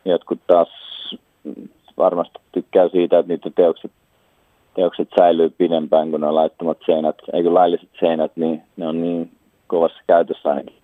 [0.04, 0.68] Jotkut taas
[1.96, 3.90] varmasti tykkää siitä, että niitä teokset,
[4.74, 7.16] teokset säilyy pidempään kuin ne laittomat seinät.
[7.32, 9.30] Eikö lailliset seinät, niin ne on niin
[9.72, 10.74] kovassa käytössä ainakin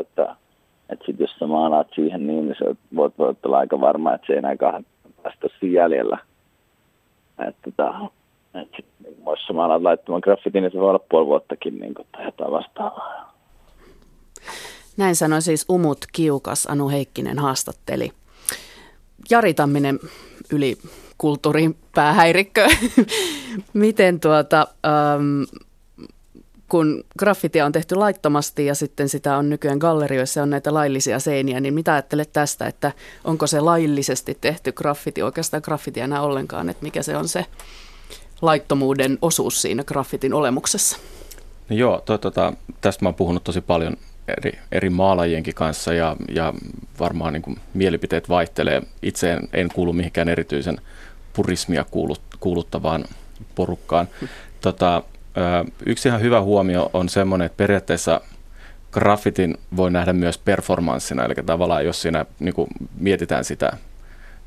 [0.00, 0.36] että,
[0.88, 4.26] että sit jos sä maalaat siihen niin, niin sä voit, voit olla aika varma, että
[4.26, 4.56] se ei enää
[5.22, 6.18] päästä siinä jäljellä.
[7.48, 7.94] Että, tota,
[8.62, 12.24] että niin voisi samalla laittamaan graffitin, niin se voi olla puoli vuottakin niin kuin, tai
[12.24, 13.34] jotain vastaavaa.
[14.96, 18.10] Näin sanoi siis Umut Kiukas, Anu Heikkinen haastatteli.
[19.30, 19.98] Jari Tamminen
[20.52, 20.76] yli
[21.18, 22.66] kulttuurin päähäirikkö.
[23.72, 25.42] Miten tuota, ähm,
[26.74, 31.60] kun graffitia on tehty laittomasti ja sitten sitä on nykyään gallerioissa on näitä laillisia seiniä,
[31.60, 32.92] niin mitä ajattelet tästä, että
[33.24, 37.46] onko se laillisesti tehty graffiti oikeastaan graffiti enää ollenkaan, että mikä se on se
[38.42, 40.98] laittomuuden osuus siinä graffitin olemuksessa?
[41.68, 43.96] No joo, to, tota, tästä mä oon puhunut tosi paljon
[44.28, 46.54] eri, eri maalajienkin kanssa ja, ja
[47.00, 48.82] varmaan niin kuin mielipiteet vaihtelee.
[49.02, 50.80] Itse en, en kuulu mihinkään erityisen
[51.32, 53.04] purismia kuulut, kuuluttavaan
[53.54, 54.08] porukkaan.
[54.60, 55.02] Tota,
[55.86, 58.20] yksi ihan hyvä huomio on semmoinen, että periaatteessa
[58.92, 62.68] graffitin voi nähdä myös performanssina, eli tavallaan jos siinä niin kuin
[62.98, 63.76] mietitään sitä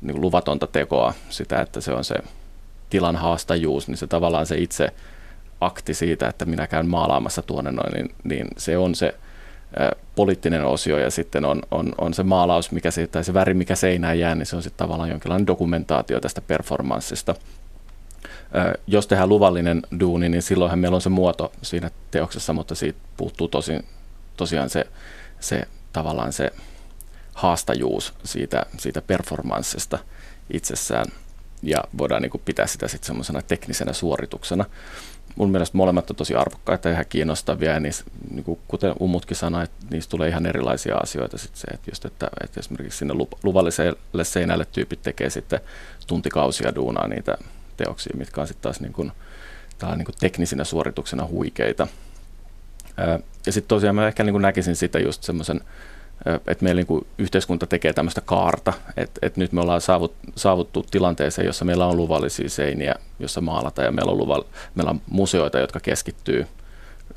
[0.00, 2.14] niin kuin luvatonta tekoa, sitä, että se on se
[2.90, 4.92] tilan haastajuus, niin se tavallaan se itse
[5.60, 9.14] akti siitä, että minä käyn maalaamassa tuonne noin, niin, niin se on se
[9.80, 13.54] ä, poliittinen osio ja sitten on, on, on se maalaus, mikä se, tai se väri,
[13.54, 17.34] mikä seinään jää, niin se on sitten tavallaan jonkinlainen dokumentaatio tästä performanssista.
[18.86, 23.48] Jos tehdään luvallinen duuni, niin silloinhan meillä on se muoto siinä teoksessa, mutta siitä puuttuu
[23.48, 23.72] tosi,
[24.36, 24.84] tosiaan se,
[25.40, 26.50] se tavallaan se
[27.34, 29.98] haastajuus siitä, siitä performanssista
[30.50, 31.06] itsessään
[31.62, 34.64] ja voidaan niin kuin pitää sitä sitten semmoisena teknisenä suorituksena.
[35.36, 39.36] Mun mielestä molemmat on tosi arvokkaita ja ihan kiinnostavia ja niissä, niin kuin kuten Umutkin
[39.36, 41.38] sanoi, että niistä tulee ihan erilaisia asioita.
[41.38, 45.60] Sitten se, että, just, että, että esimerkiksi sinne luvalliselle seinälle tyypit tekee sitten
[46.06, 47.38] tuntikausia duunaa niitä
[47.84, 49.12] teoksia, mitkä on sitten taas niin kuin,
[49.96, 51.86] niin kuin teknisinä suorituksena huikeita.
[53.46, 55.60] Ja sitten tosiaan mä ehkä niin kuin näkisin sitä just semmoisen
[56.46, 61.46] että meillä niin yhteiskunta tekee tämmöistä kaarta, että, että nyt me ollaan saavut, saavuttu tilanteeseen,
[61.46, 65.80] jossa meillä on luvallisia seiniä, jossa maalata ja meillä on, luval, meillä on museoita, jotka
[65.80, 66.46] keskittyy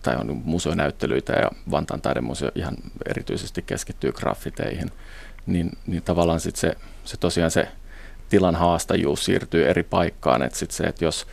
[0.01, 2.75] tai on museonäyttelyitä ja Vantaan taidemuseo ihan
[3.09, 4.91] erityisesti keskittyy graffiteihin,
[5.45, 6.73] niin, niin tavallaan sit se,
[7.05, 7.67] se tosiaan se
[8.31, 11.27] tilan haastajuus siirtyy eri paikkaan, että sit se, että jos,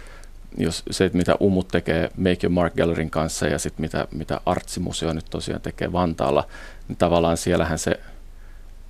[0.57, 4.41] jos se, että mitä Umut tekee Make Your Mark Gallerin kanssa ja sitten mitä, mitä
[4.47, 6.47] Artsimuseo nyt tosiaan tekee Vantaalla,
[6.89, 8.01] niin tavallaan siellähän se,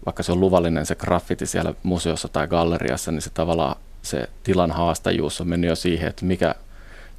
[0.07, 4.71] vaikka se on luvallinen se graffiti siellä museossa tai galleriassa, niin se tavallaan se tilan
[4.71, 6.55] haastajuus on mennyt jo siihen, että mikä,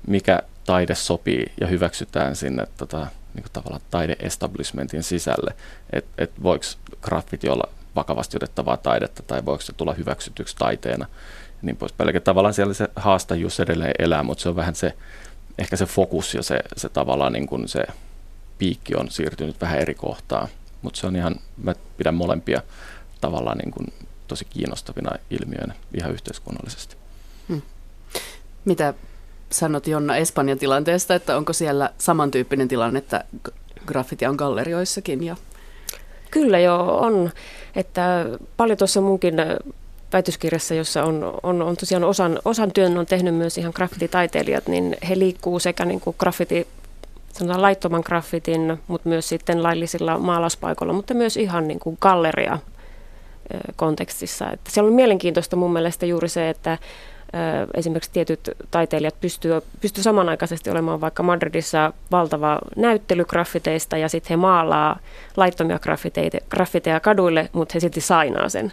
[0.08, 5.54] mikä taide sopii ja hyväksytään sinne tota, niin kuin tavallaan taide-establishmentin sisälle.
[5.94, 6.66] Että et voiko
[7.02, 11.06] graffiti olla vakavasti otettavaa taidetta tai voiko se tulla hyväksytyksi taiteena
[11.62, 14.94] niin pois Eli tavallaan siellä se haastajuus edelleen elää, mutta se on vähän se,
[15.58, 17.84] ehkä se fokus ja se, se tavallaan niin kuin se
[18.58, 20.48] piikki on siirtynyt vähän eri kohtaan.
[20.82, 22.62] Mutta se on ihan, mä pidän molempia
[23.22, 23.94] tavallaan niin kuin
[24.28, 26.96] tosi kiinnostavina ilmiöinä ihan yhteiskunnallisesti.
[27.50, 27.62] Hmm.
[28.66, 28.94] Mitä
[29.52, 33.24] sanot Jonna Espanjan tilanteesta, että onko siellä samantyyppinen tilanne, että
[33.86, 35.24] graffiti on gallerioissakin?
[35.24, 35.36] Ja...
[36.32, 37.32] Kyllä joo, on.
[37.76, 38.26] Että
[38.58, 39.36] paljon tuossa munkin
[40.14, 44.98] väitöskirjassa, jossa on, on, on tosiaan osan, osan työn on tehnyt myös ihan graffititaiteilijat, niin
[45.10, 46.68] he liikkuu sekä niin kuin graffiti
[47.34, 52.60] sanotaan laittoman graffitin, mutta myös sitten laillisilla maalauspaikoilla, mutta myös ihan niin kuin galleria
[53.76, 54.52] kontekstissa.
[54.52, 56.78] Että siellä on mielenkiintoista mun mielestä juuri se, että
[57.74, 64.36] esimerkiksi tietyt taiteilijat pystyy, pystyy samanaikaisesti olemaan vaikka Madridissa valtava näyttely graffiteista ja sitten he
[64.36, 65.00] maalaa
[65.38, 65.80] laittomia
[66.50, 68.72] graffiteja kaduille, mutta he silti sainaa sen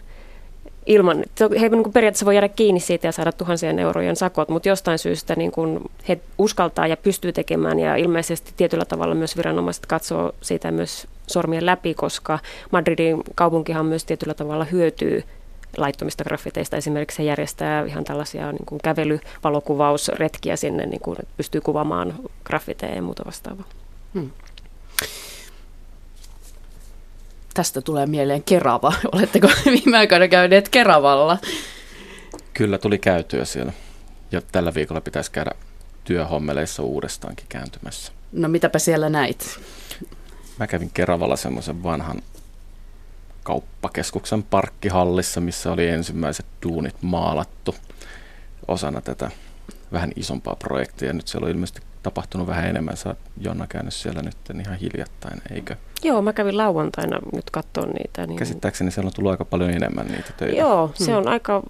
[0.87, 1.25] ilman,
[1.61, 5.35] he niin periaatteessa voi jäädä kiinni siitä ja saada tuhansien eurojen sakot, mutta jostain syystä
[5.37, 10.71] niin kuin he uskaltaa ja pystyy tekemään ja ilmeisesti tietyllä tavalla myös viranomaiset katsoo siitä
[10.71, 12.39] myös sormien läpi, koska
[12.71, 15.25] Madridin kaupunkihan myös tietyllä tavalla hyötyy
[15.77, 16.77] laittomista graffiteista.
[16.77, 23.03] Esimerkiksi he järjestää ihan tällaisia niin kuin kävelyvalokuvausretkiä sinne, niin kuin pystyy kuvaamaan graffiteja ja
[23.03, 23.65] muuta vastaavaa.
[24.15, 24.31] Hmm.
[27.55, 28.93] Tästä tulee mieleen Kerava.
[29.13, 31.39] Oletteko viime aikoina käyneet Keravalla?
[32.55, 33.73] Kyllä tuli käytyä siellä.
[34.33, 35.51] Ja tällä viikolla pitäisi käydä
[36.05, 38.13] työhommeleissa uudestaankin kääntymässä.
[38.33, 39.61] No mitäpä siellä näit?
[40.59, 42.23] Mä kävin Keravalla semmoisen vanhan
[43.47, 47.75] kauppakeskuksen parkkihallissa, missä oli ensimmäiset duunit maalattu
[48.69, 49.31] osana tätä
[49.93, 51.13] vähän isompaa projektia.
[51.13, 52.97] Nyt siellä on ilmeisesti tapahtunut vähän enemmän.
[52.97, 55.77] Sä Jonna käynyt siellä nyt ihan hiljattain, eikö?
[56.03, 58.27] Joo, mä kävin lauantaina nyt katsoa niitä.
[58.27, 58.39] Niin...
[58.39, 60.57] Käsittääkseni siellä on tullut aika paljon enemmän niitä töitä.
[60.57, 61.17] Joo, se hmm.
[61.17, 61.63] on aika,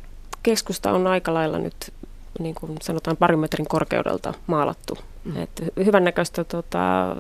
[0.43, 1.93] keskusta on aika lailla nyt
[2.39, 4.99] niin kuin sanotaan parin metrin korkeudelta maalattu.
[5.25, 5.43] Hmm.
[5.43, 7.17] Et hyvännäköistä tota,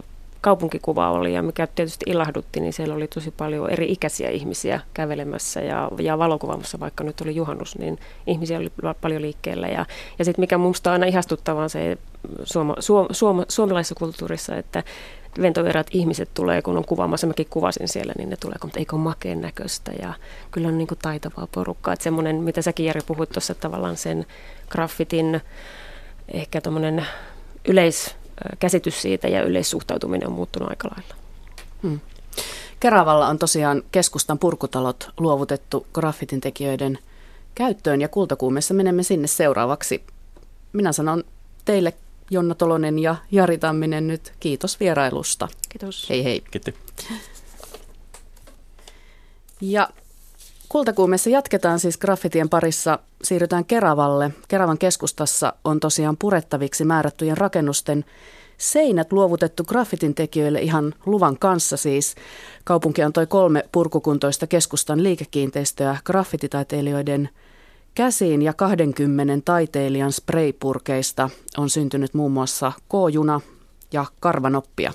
[0.47, 5.61] kaupunkikuva oli ja mikä tietysti ilahdutti, niin siellä oli tosi paljon eri ikäisiä ihmisiä kävelemässä
[5.61, 9.69] ja, ja valokuvaamassa, vaikka nyt oli juhannus, niin ihmisiä oli paljon liikkeellä.
[9.69, 9.87] Ja,
[10.19, 11.99] ja sitten mikä minusta on aina ihastuttavaa se
[12.45, 14.83] suoma, suom, suom, suomalaisessa kulttuurissa, että
[15.43, 19.41] ventoverat ihmiset tulee, kun on kuvaamassa, mäkin kuvasin siellä, niin ne tulee, mutta eikö makeen
[19.41, 20.15] näköistä ja
[20.51, 21.95] kyllä on niin kuin taitavaa porukkaa.
[21.95, 24.27] Että semmoinen, mitä säkin Jari puhuit tuossa tavallaan sen
[24.69, 25.41] graffitin
[26.29, 27.07] ehkä tuommoinen
[27.69, 28.17] yleis,
[28.59, 31.15] käsitys siitä ja yleissuhtautuminen on muuttunut aika lailla.
[31.83, 32.01] Hmm.
[32.81, 36.99] Keravalla on tosiaan keskustan purkutalot luovutettu graffitin tekijöiden
[37.55, 40.03] käyttöön ja kultakuumessa menemme sinne seuraavaksi.
[40.73, 41.25] Minä sanon
[41.65, 41.95] teille
[42.31, 45.49] Jonna Tolonen ja Jari Tamminen nyt kiitos vierailusta.
[45.69, 46.07] Kiitos.
[46.11, 46.45] Hei hei.
[46.51, 46.75] Kiitos.
[49.61, 49.89] Ja
[50.69, 52.99] Kultakuumessa jatketaan siis graffitien parissa.
[53.23, 54.31] Siirrytään Keravalle.
[54.49, 58.05] Keravan keskustassa on tosiaan purettaviksi määrättyjen rakennusten
[58.59, 62.15] seinät luovutettu graffitin tekijöille ihan luvan kanssa siis.
[62.65, 67.29] Kaupunki antoi kolme purkukuntoista keskustan liikekiinteistöä graffititaiteilijoiden
[67.95, 73.41] käsiin ja 20 taiteilijan spraypurkeista on syntynyt muun muassa K-juna
[73.93, 74.93] ja karvanoppia.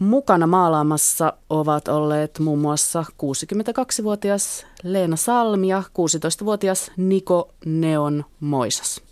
[0.00, 9.02] Mukana maalaamassa ovat olleet muun muassa 62-vuotias Leena Salmi ja 16-vuotias Niko Neon Moisas.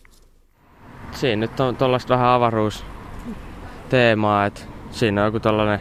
[1.13, 5.81] Siinä nyt on tuollaista vähän avaruusteemaa, että siinä on joku tällainen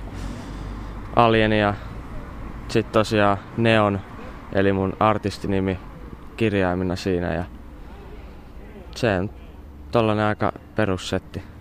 [1.15, 1.73] alieni ja
[2.67, 3.99] sitten tosiaan Neon,
[4.53, 5.79] eli mun artistinimi
[6.37, 7.43] kirjaimina siinä ja
[8.95, 9.29] se on
[9.91, 11.56] tollainen aika perussetti.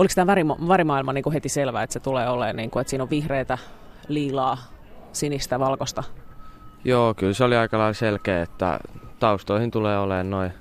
[0.00, 2.90] Oliko tämä värima- värimaailma niin kuin heti selvää, että se tulee olemaan, niin kuin, että
[2.90, 3.58] siinä on vihreitä,
[4.08, 4.58] liilaa,
[5.12, 6.04] sinistä, valkoista?
[6.84, 8.80] Joo, kyllä se oli aika lailla selkeä, että
[9.18, 10.52] taustoihin tulee olemaan noin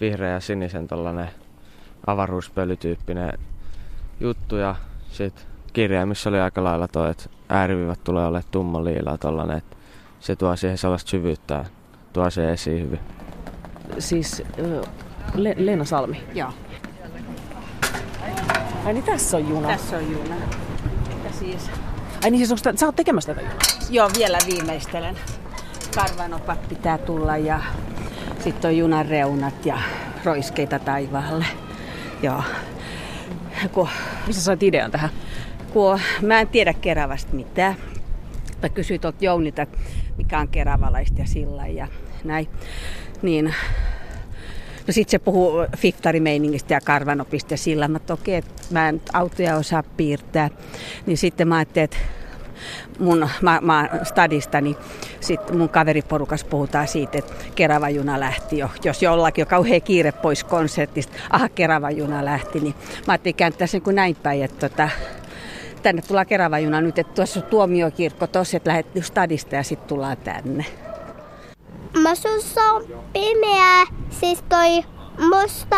[0.00, 1.28] vihreä ja sinisen tällainen
[2.06, 3.32] avaruuspölytyyppinen
[4.20, 4.74] juttu ja
[5.10, 9.76] sitten kirjaimissa oli aika lailla toi, että äärivivat tulee olemaan tumma liilaa tollanen, että
[10.20, 11.64] se tuo siihen sellaista syvyyttä,
[12.12, 13.00] tuo se esiin hyvin.
[13.98, 14.42] Siis
[15.34, 16.22] Le- Leena Salmi?
[16.34, 16.52] Joo.
[18.86, 19.68] Ai niin tässä on juna.
[19.68, 20.34] Tässä on juna.
[21.24, 21.70] Ja siis...
[22.24, 23.58] Ai niin siis onko sä oot tekemässä tätä junaa?
[23.90, 25.16] Joo, vielä viimeistelen.
[25.94, 27.60] Karvanopat pitää tulla ja
[28.44, 29.78] sitten on junan reunat ja
[30.24, 31.46] roiskeita taivaalle.
[32.22, 32.42] Joo.
[33.72, 33.88] Kun,
[34.26, 35.10] Missä sait idean tähän?
[35.72, 37.76] Kun mä en tiedä Keravasta mitään.
[38.62, 39.66] Mä kysyin tuolta Jounilta,
[40.16, 41.88] mikä on keravalaista ja sillä ja
[42.24, 42.48] näin.
[43.22, 43.54] Niin
[44.86, 47.88] No sitten se puhuu fiftarimeiningistä ja karvanopista ja sillä.
[47.88, 50.50] Mä toki, että mä en autoja osaa piirtää.
[51.06, 51.96] Niin sitten mä ajattelin, että
[52.98, 54.76] mun mä, mä stadista, niin
[55.20, 58.70] sitten mun kaveriporukas puhutaan siitä, että Kerava juna lähti jo.
[58.84, 62.74] Jos jollakin on kauhean kiire pois konsertista, aha Kerava juna lähti, niin
[63.06, 64.88] mä ajattelin kääntää sen kuin näin päin, että tota,
[65.82, 69.88] tänne tullaan Kerava juna nyt, että tuossa on tuomiokirkko tossa, että lähdet stadista ja sitten
[69.88, 70.64] tullaan tänne.
[72.06, 74.84] Masussa on pimeää, siis toi
[75.30, 75.76] musta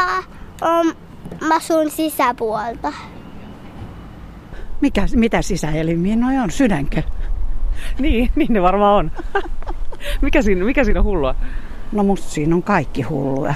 [0.60, 0.96] on
[1.48, 2.92] masun sisäpuolta.
[4.80, 6.50] Mikä, mitä sisäelimiä noi on?
[6.50, 7.02] Sydänkö?
[7.98, 9.10] niin, niin ne varmaan on.
[10.22, 11.34] mikä, siinä, mikä siinä on hullua?
[11.92, 13.54] No musta siinä on kaikki hullua.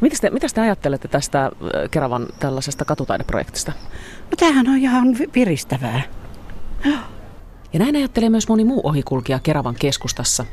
[0.00, 1.50] Mitä te, mitä te ajattelette tästä
[1.90, 3.72] Keravan tällaisesta katutaideprojektista?
[4.22, 6.02] No tämähän on ihan piristävää.
[7.72, 10.46] Ja näin ajattelee myös moni muu ohikulkija Keravan keskustassa.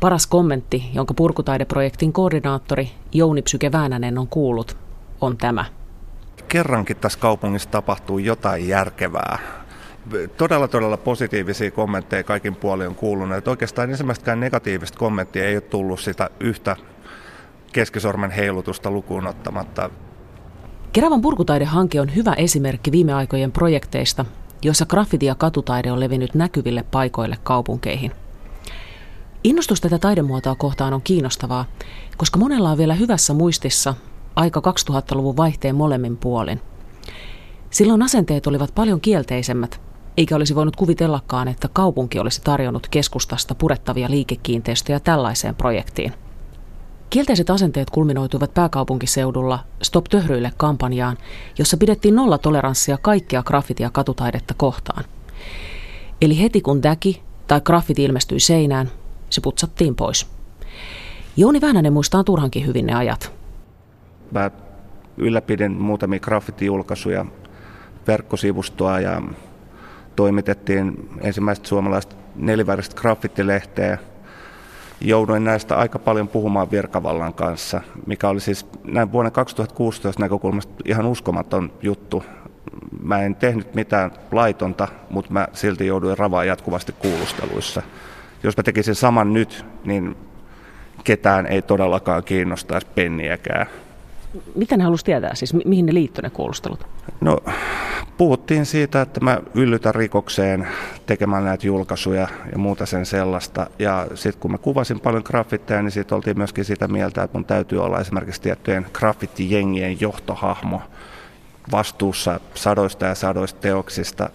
[0.00, 4.76] Paras kommentti, jonka purkutaideprojektin koordinaattori Jouni Psyke Väänänen on kuullut,
[5.20, 5.64] on tämä.
[6.48, 9.38] Kerrankin tässä kaupungissa tapahtuu jotain järkevää.
[10.36, 13.38] Todella, todella positiivisia kommentteja kaikin puolin on kuulunut.
[13.38, 16.76] Että oikeastaan ensimmäistäkään negatiivista kommenttia ei ole tullut sitä yhtä
[17.72, 19.90] keskisormen heilutusta lukuun ottamatta.
[20.92, 24.24] Keravan purkutaidehanke on hyvä esimerkki viime aikojen projekteista,
[24.62, 28.12] joissa graffiti ja katutaide on levinnyt näkyville paikoille kaupunkeihin.
[29.48, 31.64] Innostus tätä taidemuotoa kohtaan on kiinnostavaa,
[32.16, 33.94] koska monella on vielä hyvässä muistissa
[34.36, 36.60] aika 2000-luvun vaihteen molemmin puolin.
[37.70, 39.80] Silloin asenteet olivat paljon kielteisemmät,
[40.16, 46.12] eikä olisi voinut kuvitellakaan, että kaupunki olisi tarjonnut keskustasta purettavia liikekiinteistöjä tällaiseen projektiin–
[47.10, 51.18] Kielteiset asenteet kulminoituivat pääkaupunkiseudulla Stop töhryille kampanjaan,
[51.58, 55.04] jossa pidettiin nollatoleranssia kaikkea graffiti- ja katutaidetta kohtaan.
[56.20, 58.90] Eli heti kun däki tai graffiti ilmestyi seinään,
[59.30, 60.26] se putsattiin pois.
[61.36, 63.32] Jouni Väänänen muistaa turhankin hyvin ne ajat.
[64.30, 64.50] Mä
[65.16, 67.26] ylläpidin muutamia graffiti-julkaisuja,
[68.06, 69.22] verkkosivustoa ja
[70.16, 73.98] toimitettiin ensimmäistä suomalaista neliväristä graffitilehteä–
[75.00, 81.06] jouduin näistä aika paljon puhumaan virkavallan kanssa, mikä oli siis näin vuonna 2016 näkökulmasta ihan
[81.06, 82.24] uskomaton juttu.
[83.02, 87.82] Mä en tehnyt mitään laitonta, mutta mä silti jouduin ravaa jatkuvasti kuulusteluissa.
[88.42, 90.16] Jos mä tekisin saman nyt, niin
[91.04, 93.66] ketään ei todellakaan kiinnostaisi penniäkään.
[94.54, 95.34] Mitä ne halusi tietää?
[95.34, 96.86] Siis mi- mihin ne liittyy ne kuulustelut?
[97.20, 97.38] No,
[98.16, 100.68] puhuttiin siitä, että mä yllytän rikokseen
[101.06, 103.66] tekemään näitä julkaisuja ja muuta sen sellaista.
[103.78, 107.44] Ja sitten kun mä kuvasin paljon graffitteja, niin sitten oltiin myöskin sitä mieltä, että mun
[107.44, 110.82] täytyy olla esimerkiksi tiettyjen graffitijengien johtohahmo
[111.72, 114.30] vastuussa sadoista ja sadoista teoksista.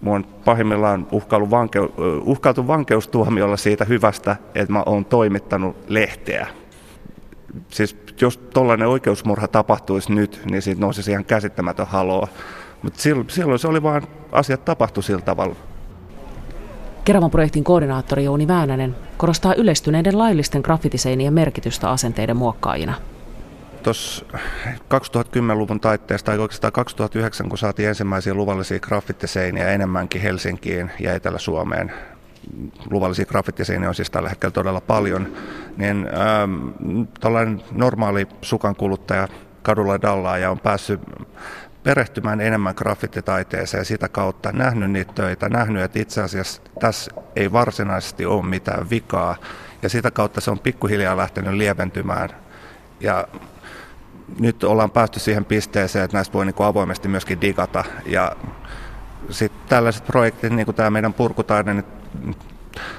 [0.00, 1.06] Mua on pahimmillaan
[1.50, 1.92] vankeu-
[2.24, 6.46] uhkailtu vankeustuomiolla siitä hyvästä, että mä oon toimittanut lehteä
[7.68, 12.28] siis jos tuollainen oikeusmurha tapahtuisi nyt, niin siitä nousisi ihan käsittämätön haloa.
[12.82, 15.56] Mutta silloin se oli vaan, asiat tapahtui sillä tavalla.
[17.04, 22.94] Keravan projektin koordinaattori Jouni Väänänen korostaa yleistyneiden laillisten graffitiseinien merkitystä asenteiden muokkaajina.
[23.88, 24.26] Tuossa
[24.94, 31.92] 2010-luvun taitteesta tai oikeastaan 2009, kun saatiin ensimmäisiä luvallisia graffittiseiniä enemmänkin Helsinkiin ja Etelä-Suomeen,
[32.90, 35.32] luvallisia graffittiseiniä on siis tällä hetkellä todella paljon,
[35.76, 39.28] niin ähm, tällainen normaali sukan kuluttaja
[39.62, 41.00] kadulla dallaa ja on päässyt
[41.82, 48.26] perehtymään enemmän graffititaiteeseen sitä kautta, nähnyt niitä töitä, nähnyt, että itse asiassa tässä ei varsinaisesti
[48.26, 49.36] ole mitään vikaa.
[49.82, 52.30] Ja sitä kautta se on pikkuhiljaa lähtenyt lieventymään.
[53.00, 53.28] Ja
[54.40, 58.36] nyt ollaan päästy siihen pisteeseen, että näistä voi niin kuin avoimesti myöskin digata ja
[59.30, 61.84] sitten tällaiset projektit, niin kuin tämä meidän purkutaide, niin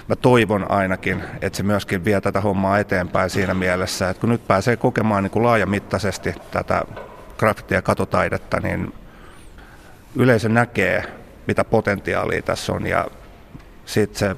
[0.07, 4.47] mä toivon ainakin, että se myöskin vie tätä hommaa eteenpäin siinä mielessä, että kun nyt
[4.47, 6.81] pääsee kokemaan niin kuin laajamittaisesti tätä
[7.37, 8.93] graffiti- ja katotaidetta, niin
[10.15, 11.03] yleisö näkee,
[11.47, 13.07] mitä potentiaalia tässä on ja
[13.85, 14.35] sitten se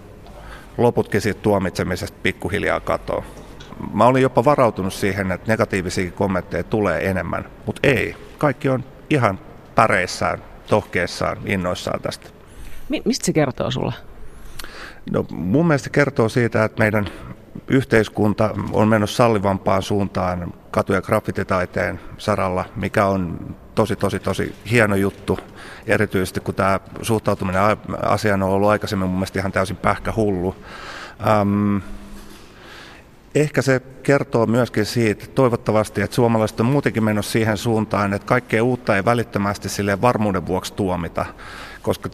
[0.78, 3.24] loputkin siitä tuomitsemisesta pikkuhiljaa katoaa.
[3.94, 8.16] Mä olin jopa varautunut siihen, että negatiivisia kommentteja tulee enemmän, mutta ei.
[8.38, 9.40] Kaikki on ihan
[9.76, 12.30] päreissään, tohkeissaan, innoissaan tästä.
[12.90, 13.94] Mi- mistä se kertoo sulla?
[15.12, 17.08] No, mun mielestä kertoo siitä, että meidän
[17.68, 24.96] yhteiskunta on menossa sallivampaan suuntaan katu- ja graffititaiteen saralla, mikä on tosi, tosi, tosi hieno
[24.96, 25.40] juttu.
[25.88, 27.62] Erityisesti kun tämä suhtautuminen
[28.02, 30.56] asiaan on ollut aikaisemmin mun mielestä ihan täysin pähkähullu.
[31.28, 31.78] Ähm,
[33.36, 38.64] ehkä se kertoo myöskin siitä, toivottavasti, että suomalaiset on muutenkin menossa siihen suuntaan, että kaikkea
[38.64, 41.26] uutta ei välittömästi sille varmuuden vuoksi tuomita
[41.82, 42.10] koska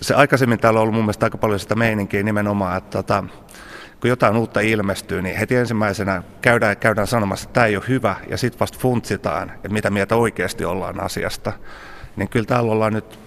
[0.00, 3.24] se aikaisemmin täällä on ollut mun mielestä aika paljon sitä meininkiä nimenomaan, että tota,
[4.00, 8.16] kun jotain uutta ilmestyy, niin heti ensimmäisenä käydään, käydään sanomassa, että tämä ei ole hyvä,
[8.30, 11.52] ja sitten vasta funtsitaan, että mitä mieltä oikeasti ollaan asiasta.
[12.16, 13.18] Niin kyllä täällä ollaan nyt,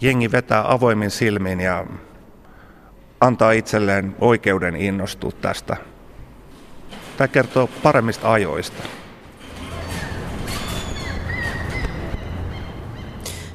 [0.00, 1.86] jengi vetää avoimin silmin ja
[3.20, 5.76] antaa itselleen oikeuden innostua tästä.
[7.16, 8.82] Tämä kertoo paremmista ajoista.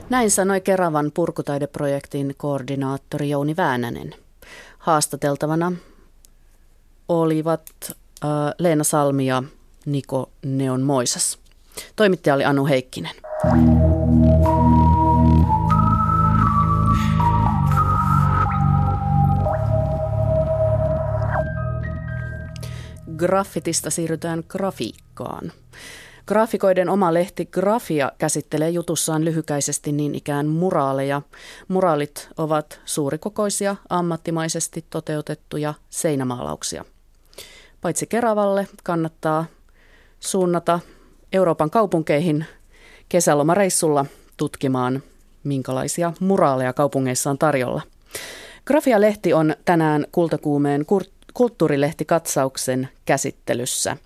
[0.09, 4.15] Näin sanoi Keravan purkutaideprojektin koordinaattori Jouni Väänänen.
[4.77, 5.71] Haastateltavana
[7.09, 9.43] olivat äh, Leena Salmi ja
[9.85, 11.39] Niko Neon Moisas.
[11.95, 13.15] Toimittaja oli Anu Heikkinen.
[23.17, 25.51] Graffitista siirrytään grafiikkaan.
[26.27, 31.21] Graafikoiden oma lehti Grafia käsittelee jutussaan lyhykäisesti niin ikään muraaleja.
[31.67, 36.85] Muraalit ovat suurikokoisia, ammattimaisesti toteutettuja seinämaalauksia.
[37.81, 39.45] Paitsi Keravalle kannattaa
[40.19, 40.79] suunnata
[41.33, 42.45] Euroopan kaupunkeihin
[43.09, 44.05] kesälomareissulla
[44.37, 45.03] tutkimaan,
[45.43, 47.81] minkälaisia muraaleja kaupungeissa on tarjolla.
[48.65, 50.85] Grafia-lehti on tänään Kultakuumeen
[51.33, 53.97] kulttuurilehtikatsauksen käsittelyssä.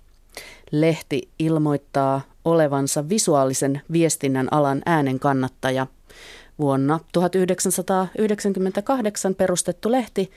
[0.70, 5.86] Lehti ilmoittaa olevansa visuaalisen viestinnän alan äänen kannattaja.
[6.58, 10.30] Vuonna 1998 perustettu lehti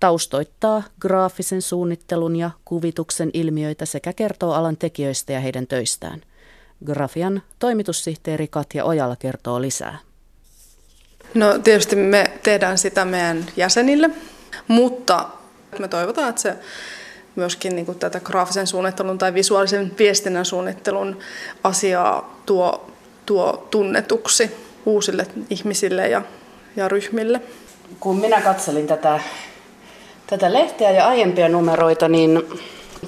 [0.00, 6.20] taustoittaa graafisen suunnittelun ja kuvituksen ilmiöitä sekä kertoo alan tekijöistä ja heidän töistään.
[6.84, 9.98] Grafian toimitussihteeri Katja Ojala kertoo lisää.
[11.34, 14.10] No tietysti me tehdään sitä meidän jäsenille,
[14.68, 15.28] mutta
[15.78, 16.56] me toivotaan, että se
[17.36, 21.18] myöskin niin kuin tätä graafisen suunnittelun tai visuaalisen viestinnän suunnittelun
[21.64, 22.90] asiaa tuo,
[23.26, 24.50] tuo tunnetuksi
[24.86, 26.22] uusille ihmisille ja,
[26.76, 27.40] ja ryhmille.
[28.00, 29.20] Kun minä katselin tätä,
[30.26, 32.42] tätä lehteä ja aiempia numeroita, niin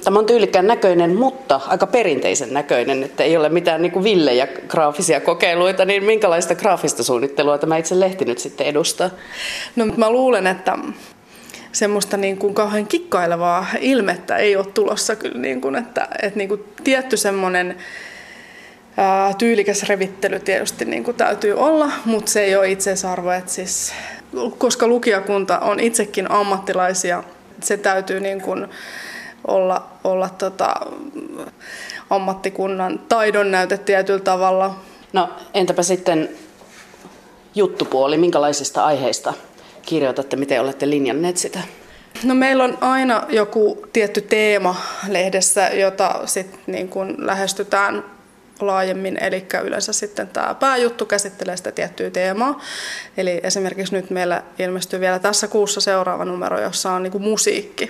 [0.03, 4.47] Tämä on tyylikkään näköinen, mutta aika perinteisen näköinen, että ei ole mitään niin kuin villejä
[4.47, 9.09] graafisia kokeiluita, niin minkälaista graafista suunnittelua tämä itse lehti nyt sitten edustaa?
[9.75, 10.77] No mä luulen, että
[11.71, 16.49] semmoista niin kuin kauhean kikkailevaa ilmettä ei ole tulossa kyllä, niin kuin, että, että niin
[16.49, 17.77] kuin tietty semmoinen
[19.37, 23.93] tyylikäs revittely tietysti niin kuin täytyy olla, mutta se ei ole itseisarvo, että siis,
[24.57, 27.23] koska lukijakunta on itsekin ammattilaisia,
[27.63, 28.67] se täytyy niin kuin,
[29.47, 30.75] olla, olla tota,
[32.09, 34.75] ammattikunnan taidon näyte tietyllä tavalla.
[35.13, 36.29] No entäpä sitten
[37.55, 39.33] juttupuoli, minkälaisista aiheista
[39.81, 41.59] kirjoitatte, miten olette linjanneet sitä?
[42.23, 44.75] No meillä on aina joku tietty teema
[45.07, 48.03] lehdessä, jota sitten niin kun lähestytään
[48.59, 52.61] laajemmin, eli yleensä sitten tämä pääjuttu käsittelee sitä tiettyä teemaa.
[53.17, 57.89] Eli esimerkiksi nyt meillä ilmestyy vielä tässä kuussa seuraava numero, jossa on niin musiikki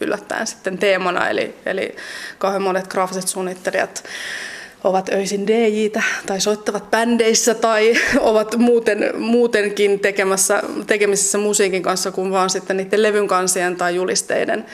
[0.00, 1.28] yllättäen sitten teemana.
[1.28, 1.96] Eli, eli
[2.38, 4.04] kauhean monet graafiset suunnittelijat
[4.84, 12.30] ovat öisin DJitä tai soittavat bändeissä tai ovat muuten, muutenkin tekemässä, tekemisissä musiikin kanssa kuin
[12.30, 14.66] vaan sitten niiden levyn kansien tai julisteiden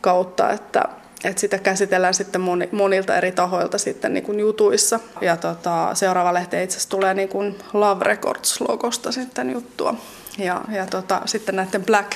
[0.00, 0.82] kautta, että,
[1.24, 5.00] että sitä käsitellään sitten moni, monilta eri tahoilta sitten niin kuin jutuissa.
[5.20, 9.94] Ja tota, seuraava lehti itse asiassa tulee niin kuin Love Records-logosta sitten juttua.
[10.38, 12.12] Ja, ja tota, sitten näiden Black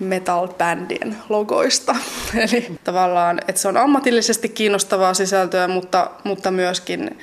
[0.00, 1.96] metal-bändien logoista.
[2.50, 7.18] Eli tavallaan, että se on ammatillisesti kiinnostavaa sisältöä, mutta, mutta myöskin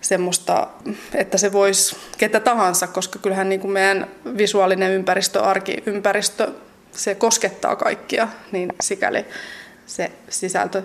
[0.00, 0.68] semmoista,
[1.14, 4.06] että se voisi ketä tahansa, koska kyllähän niin kuin meidän
[4.36, 6.52] visuaalinen ympäristö, arkiympäristö,
[6.92, 9.24] se koskettaa kaikkia, niin sikäli
[9.86, 10.82] se sisältö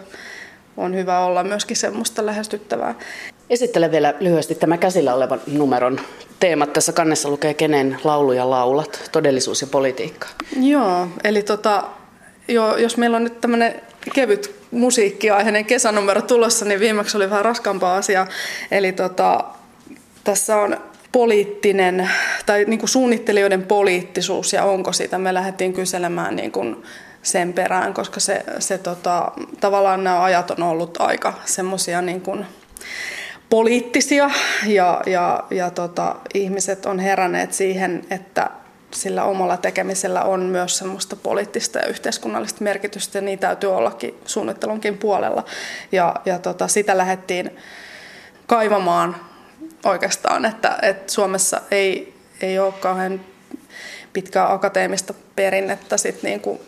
[0.77, 2.95] on hyvä olla myöskin semmoista lähestyttävää.
[3.51, 5.99] Esittele vielä lyhyesti tämä käsillä olevan numeron
[6.39, 6.73] teemat.
[6.73, 10.27] Tässä kannessa lukee Kenen lauluja laulat, todellisuus ja politiikka.
[10.59, 11.83] Joo, eli tota,
[12.47, 13.81] jo, jos meillä on nyt tämmöinen
[14.13, 18.27] kevyt musiikkiaiheinen kesänumero tulossa, niin viimeksi oli vähän raskaampaa asiaa.
[18.71, 19.43] Eli tota,
[20.23, 20.77] tässä on
[21.11, 22.09] poliittinen
[22.45, 25.17] tai niin kuin suunnittelijoiden poliittisuus ja onko sitä.
[25.17, 26.83] Me lähdettiin kyselemään niin kuin
[27.23, 32.45] sen perään, koska se, se tota, tavallaan nämä ajat on ollut aika semmoisia niin kuin
[33.51, 34.31] poliittisia
[34.65, 38.49] ja, ja, ja tota, ihmiset on heränneet siihen, että
[38.91, 44.97] sillä omalla tekemisellä on myös semmoista poliittista ja yhteiskunnallista merkitystä ja niin täytyy ollakin suunnittelunkin
[44.97, 45.45] puolella.
[45.91, 47.57] Ja, ja tota, sitä lähdettiin
[48.47, 49.15] kaivamaan
[49.85, 53.21] oikeastaan, että, että Suomessa ei, ei ole kauhean
[54.13, 56.59] pitkää akateemista perinnettä sit niin kuin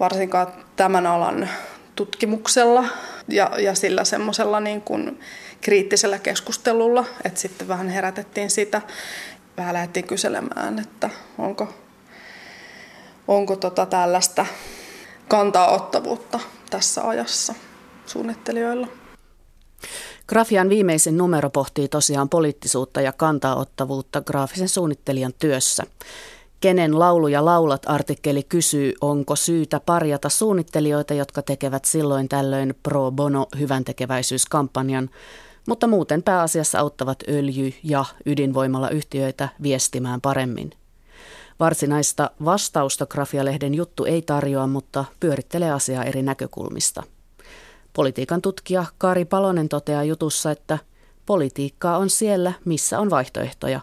[0.00, 0.46] varsinkaan
[0.76, 1.48] tämän alan
[1.96, 2.84] tutkimuksella
[3.28, 5.20] ja, ja sillä semmoisella niin kuin
[5.64, 8.82] kriittisellä keskustelulla, että sitten vähän herätettiin sitä.
[9.56, 11.68] Vähän lähdettiin kyselemään, että onko,
[13.28, 14.46] onko tota tällaista
[15.28, 16.40] kantaa-ottavuutta
[16.70, 17.54] tässä ajassa
[18.06, 18.88] suunnittelijoilla.
[20.28, 25.82] Grafian viimeisen numero pohtii tosiaan poliittisuutta ja kantaa-ottavuutta graafisen suunnittelijan työssä.
[26.60, 33.46] Kenen lauluja laulat artikkeli kysyy, onko syytä parjata suunnittelijoita, jotka tekevät silloin tällöin pro bono
[33.58, 35.10] hyvän tekeväisyyskampanjan,
[35.68, 40.70] mutta muuten pääasiassa auttavat öljy- ja ydinvoimalla yhtiöitä viestimään paremmin.
[41.60, 47.02] Varsinaista vastausta Grafialehden juttu ei tarjoa, mutta pyörittelee asiaa eri näkökulmista.
[47.92, 50.78] Politiikan tutkija Kari Palonen toteaa jutussa, että
[51.26, 53.80] politiikkaa on siellä, missä on vaihtoehtoja.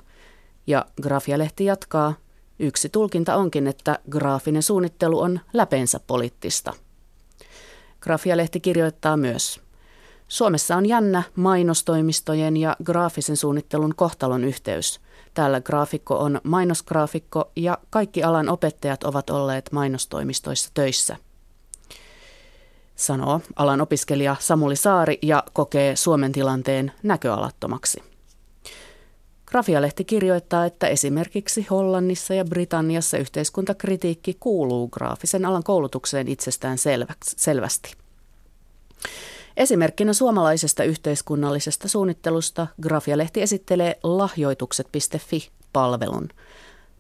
[0.68, 2.14] Ja Grafialehti jatkaa,
[2.60, 6.74] yksi tulkinta onkin, että graafinen suunnittelu on läpeensä poliittista.
[8.00, 9.60] Grafialehti kirjoittaa myös–
[10.32, 15.00] Suomessa on jännä mainostoimistojen ja graafisen suunnittelun kohtalon yhteys.
[15.34, 21.18] Täällä graafikko on mainosgraafikko ja kaikki alan opettajat ovat olleet mainostoimistoissa töissä.
[22.96, 28.04] Sanoo alan opiskelija Samuli Saari ja kokee Suomen tilanteen näköalattomaksi.
[29.46, 36.78] Grafialehti kirjoittaa, että esimerkiksi Hollannissa ja Britanniassa yhteiskuntakritiikki kuuluu graafisen alan koulutukseen itsestään
[37.38, 37.94] selvästi.
[39.62, 46.30] Esimerkkinä suomalaisesta yhteiskunnallisesta suunnittelusta Grafialehti esittelee lahjoitukset.fi-palvelun.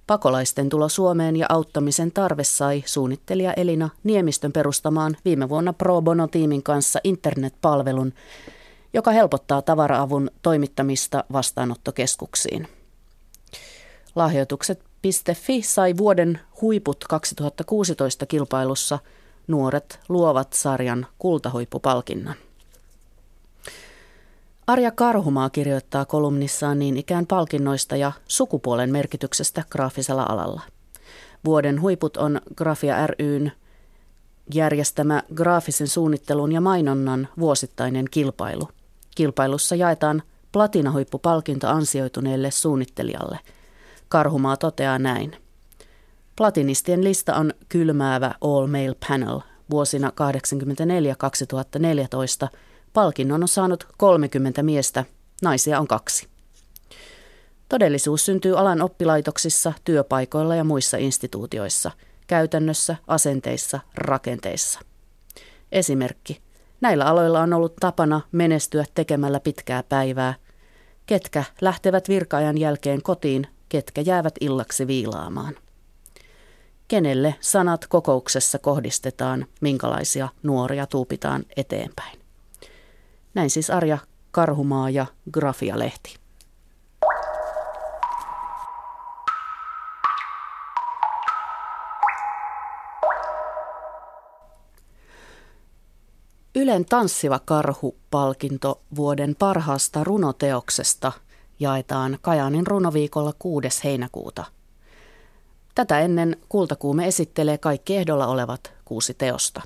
[0.08, 6.64] Pakolaisten tulo Suomeen ja auttamisen tarve sai suunnittelija Elina Niemistön perustamaan viime vuonna Pro Bono-tiimin
[6.64, 8.14] kanssa internetpalvelun,
[8.94, 12.68] joka helpottaa tavaraavun toimittamista vastaanottokeskuksiin.
[14.16, 19.00] Lahjoitukset.fi sai vuoden huiput 2016 kilpailussa
[19.48, 22.36] Nuoret luovat sarjan kultahuippupalkinnon.
[24.68, 30.62] Arja Karhumaa kirjoittaa kolumnissaan niin ikään palkinnoista ja sukupuolen merkityksestä graafisella alalla.
[31.46, 33.52] Vuoden huiput on Grafia ryn
[34.54, 38.70] järjestämä graafisen suunnittelun ja mainonnan vuosittainen kilpailu.
[39.16, 43.40] Kilpailussa jaetaan platinahuippupalkinto ansioituneelle suunnittelijalle.
[44.10, 45.36] Karhumaa toteaa näin.
[46.36, 49.40] Platinistien lista on kylmäävä All Male Panel
[49.70, 50.12] vuosina
[52.46, 52.50] 1984-2014–
[52.94, 55.06] Palkinnon on saanut 30 miestä,
[55.42, 56.28] naisia on kaksi.
[57.70, 61.92] Todellisuus syntyy alan oppilaitoksissa, työpaikoilla ja muissa instituutioissa,
[62.28, 64.80] käytännössä, asenteissa, rakenteissa.
[65.72, 66.42] Esimerkki.
[66.82, 70.34] Näillä aloilla on ollut tapana menestyä tekemällä pitkää päivää.
[71.06, 75.56] Ketkä lähtevät virkaajan jälkeen kotiin, ketkä jäävät illaksi viilaamaan.
[76.88, 82.21] Kenelle sanat kokouksessa kohdistetaan, minkälaisia nuoria tuupitaan eteenpäin.
[83.34, 83.98] Näin siis Arja
[84.32, 86.22] Karhumaa ja Grafia-lehti.
[96.56, 101.12] Ylen tanssiva karhu-palkinto vuoden parhaasta runoteoksesta
[101.60, 103.68] jaetaan Kajaanin runoviikolla 6.
[103.84, 104.46] heinäkuuta.
[105.76, 109.62] Tätä ennen Kultakuume esittelee kaikki ehdolla olevat kuusi teosta.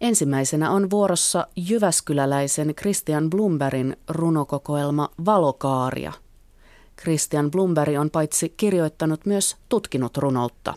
[0.00, 6.12] Ensimmäisenä on vuorossa Jyväskyläläisen Christian Blumberin runokokoelma Valokaaria.
[7.00, 10.74] Christian Blumberg on paitsi kirjoittanut myös tutkinut runoutta.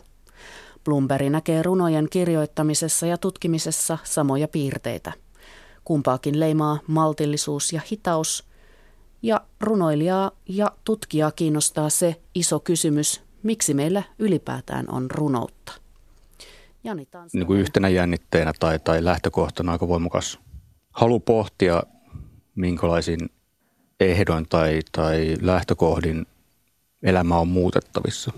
[0.84, 5.12] Blumberg näkee runojen kirjoittamisessa ja tutkimisessa samoja piirteitä.
[5.84, 8.44] Kumpaakin leimaa maltillisuus ja hitaus,
[9.22, 15.81] ja runoilijaa ja tutkijaa kiinnostaa se iso kysymys, miksi meillä ylipäätään on runoutta.
[16.84, 20.38] Jani niin kuin yhtenä jännitteenä tai, tai lähtökohtana aika voimakas
[20.90, 21.82] halu pohtia,
[22.54, 23.18] minkälaisin
[24.00, 26.26] ehdoin tai, tai lähtökohdin
[27.02, 28.32] elämä on muutettavissa.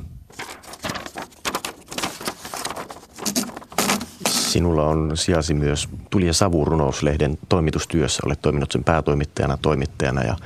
[4.29, 8.23] Sinulla on sijasi myös Tuli ja Savu runouslehden toimitustyössä.
[8.27, 10.37] Olet toiminut sen päätoimittajana, toimittajana ja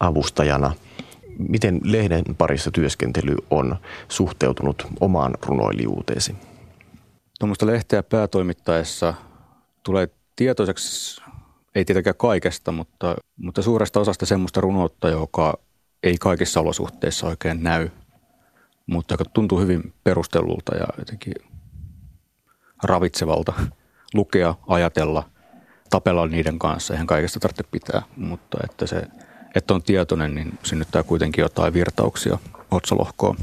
[0.00, 0.72] avustajana.
[1.38, 3.76] Miten lehden parissa työskentely on
[4.08, 6.36] suhteutunut omaan runoilijuuteesi?
[7.38, 9.14] Tuommoista lehteä päätoimittaessa
[9.82, 11.22] tulee tietoiseksi,
[11.74, 15.58] ei tietenkään kaikesta, mutta, mutta suuresta osasta semmoista runoutta, joka
[16.02, 17.88] ei kaikissa olosuhteissa oikein näy,
[18.86, 21.34] mutta joka tuntuu hyvin perustellulta ja jotenkin
[22.82, 23.52] ravitsevalta
[24.14, 25.30] lukea, ajatella,
[25.90, 26.94] tapella niiden kanssa.
[26.94, 29.02] Eihän kaikesta tarvitse pitää, mutta että se,
[29.54, 32.38] että on tietoinen, niin synnyttää kuitenkin jotain virtauksia
[32.70, 33.36] otsalohkoon.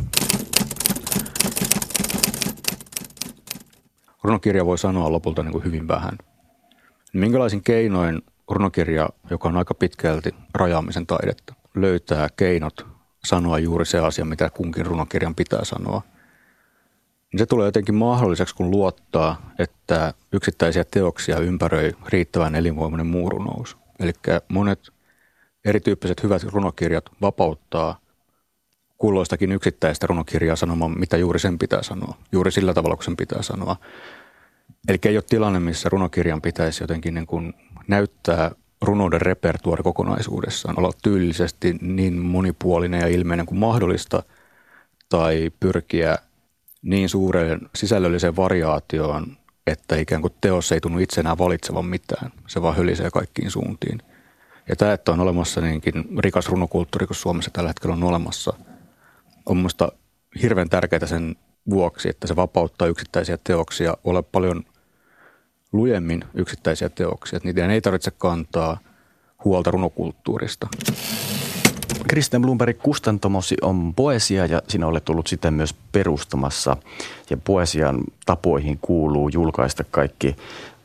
[4.25, 6.17] Runokirja voi sanoa lopulta niin kuin hyvin vähän.
[7.13, 8.21] Minkälaisin keinoin
[8.51, 12.85] runokirja, joka on aika pitkälti rajaamisen taidetta, löytää keinot
[13.25, 16.01] sanoa juuri se asia, mitä kunkin runokirjan pitää sanoa,
[17.31, 23.77] niin se tulee jotenkin mahdolliseksi, kun luottaa, että yksittäisiä teoksia ympäröi riittävän elinvoimainen muu runous.
[23.99, 24.13] Eli
[24.49, 24.89] monet
[25.65, 27.99] erityyppiset hyvät runokirjat vapauttaa
[28.97, 33.41] kulloistakin yksittäistä runokirjaa sanomaan, mitä juuri sen pitää sanoa, juuri sillä tavalla, kun sen pitää
[33.41, 33.75] sanoa.
[34.87, 37.53] Eli ei ole tilanne, missä runokirjan pitäisi jotenkin niin kuin
[37.87, 44.23] näyttää runouden repertuaari kokonaisuudessaan, olla tyylisesti niin monipuolinen ja ilmeinen kuin mahdollista,
[45.09, 46.17] tai pyrkiä
[46.81, 49.37] niin suureen sisällölliseen variaatioon,
[49.67, 52.31] että ikään kuin teos ei tunnu itsenään valitsevan mitään.
[52.47, 54.01] Se vaan hölisee kaikkiin suuntiin.
[54.69, 58.53] Ja tämä, että on olemassa niinkin rikas runokulttuuri kuin Suomessa tällä hetkellä on olemassa,
[59.45, 59.91] on minusta
[60.41, 61.35] hirveän tärkeää sen
[61.69, 64.63] vuoksi, että se vapauttaa yksittäisiä teoksia olla paljon
[65.71, 67.39] lujemmin yksittäisiä teoksia.
[67.43, 68.77] Niitä ei tarvitse kantaa
[69.45, 70.67] huolta runokulttuurista.
[72.07, 76.77] Kristen Blumberg, kustantamosi on poesia ja sinä olet ollut sitä myös perustamassa.
[77.29, 80.35] Ja poesian tapoihin kuuluu julkaista kaikki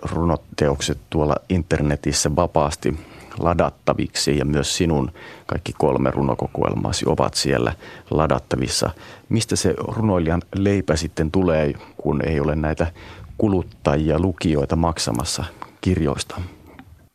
[0.02, 2.98] runoteokset tuolla internetissä vapaasti
[3.40, 5.12] ladattaviksi ja myös sinun
[5.46, 7.74] kaikki kolme runokokoelmaasi ovat siellä
[8.10, 8.90] ladattavissa.
[9.28, 12.92] Mistä se runoilijan leipä sitten tulee, kun ei ole näitä
[13.38, 15.44] kuluttajia, lukijoita maksamassa
[15.80, 16.40] kirjoista?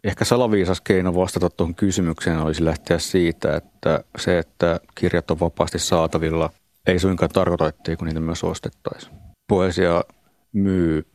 [0.04, 5.80] Ehkä salaviisas keino vastata tuohon kysymykseen olisi lähteä siitä, että se, että kirjat on vapaasti
[5.80, 6.50] saatavilla,
[6.88, 9.10] ei suinkaan tarkoita, etteikö niitä myös ostettaisi.
[9.48, 10.04] Poesia
[10.54, 11.06] myy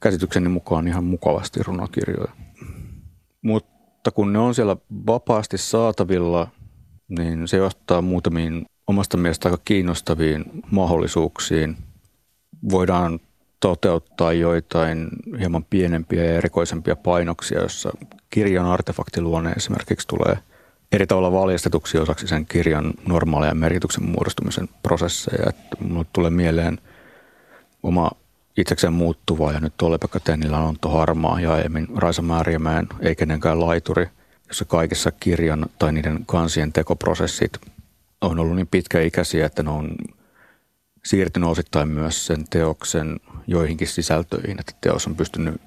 [0.00, 2.32] käsitykseni mukaan ihan mukavasti runokirjoja.
[3.42, 3.73] Mutta
[4.10, 4.76] kun ne on siellä
[5.06, 6.48] vapaasti saatavilla,
[7.08, 11.76] niin se johtaa muutamiin omasta mielestä aika kiinnostaviin mahdollisuuksiin.
[12.70, 13.20] Voidaan
[13.60, 17.90] toteuttaa joitain hieman pienempiä ja erikoisempia painoksia, jossa
[18.30, 20.38] kirjan artefaktiluonne esimerkiksi tulee
[20.92, 25.50] eri tavalla valjastetuksi osaksi sen kirjan normaaleja merkityksen muodostumisen prosesseja.
[25.80, 26.78] Mulle tulee mieleen
[27.82, 28.10] oma
[28.56, 33.60] itsekseen muuttuva ja nyt Olli-Pekka Tennillä on Ontto Harmaa ja aiemmin Raisa Määriämään ei kenenkään
[33.60, 34.08] laituri,
[34.48, 37.52] jossa kaikissa kirjan tai niiden kansien tekoprosessit
[38.20, 39.96] on ollut niin pitkäikäisiä, että ne on
[41.04, 45.60] siirtynyt osittain myös sen teoksen joihinkin sisältöihin, että teos on pystynyt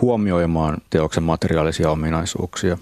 [0.00, 2.78] huomioimaan teoksen materiaalisia ominaisuuksia.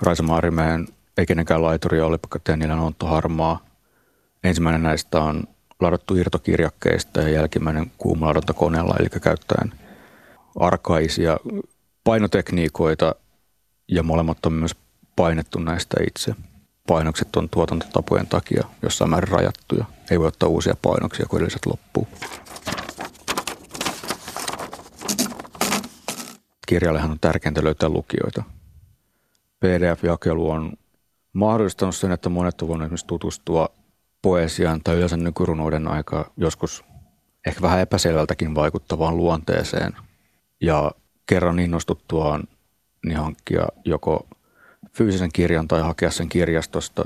[0.00, 0.88] Raisa Maarimäen
[1.18, 3.64] Ei kenenkään laituri oli Tennilän Ontto Harmaa.
[4.44, 5.44] Ensimmäinen näistä on
[5.82, 9.72] ladattu irtokirjakkeista ja jälkimmäinen kuumuladontakoneella, eli käyttäen
[10.60, 11.36] arkaisia
[12.04, 13.14] painotekniikoita
[13.88, 14.76] ja molemmat on myös
[15.16, 16.34] painettu näistä itse.
[16.86, 19.84] Painokset on tuotantotapojen takia jossain määrin rajattuja.
[20.10, 22.08] Ei voi ottaa uusia painoksia, kun edelliset loppuu.
[26.66, 28.42] Kirjallehan on tärkeintä löytää lukijoita.
[29.60, 30.72] PDF-jakelu on
[31.32, 33.68] mahdollistanut sen, että monet ovat voineet esimerkiksi tutustua
[34.22, 36.84] poesiaan tai yleensä nykyrunouden aika joskus
[37.46, 39.96] ehkä vähän epäselvältäkin vaikuttavaan luonteeseen.
[40.60, 40.92] Ja
[41.26, 42.44] kerran innostuttuaan
[43.06, 44.26] niin hankkia joko
[44.92, 47.04] fyysisen kirjan tai hakea sen kirjastosta.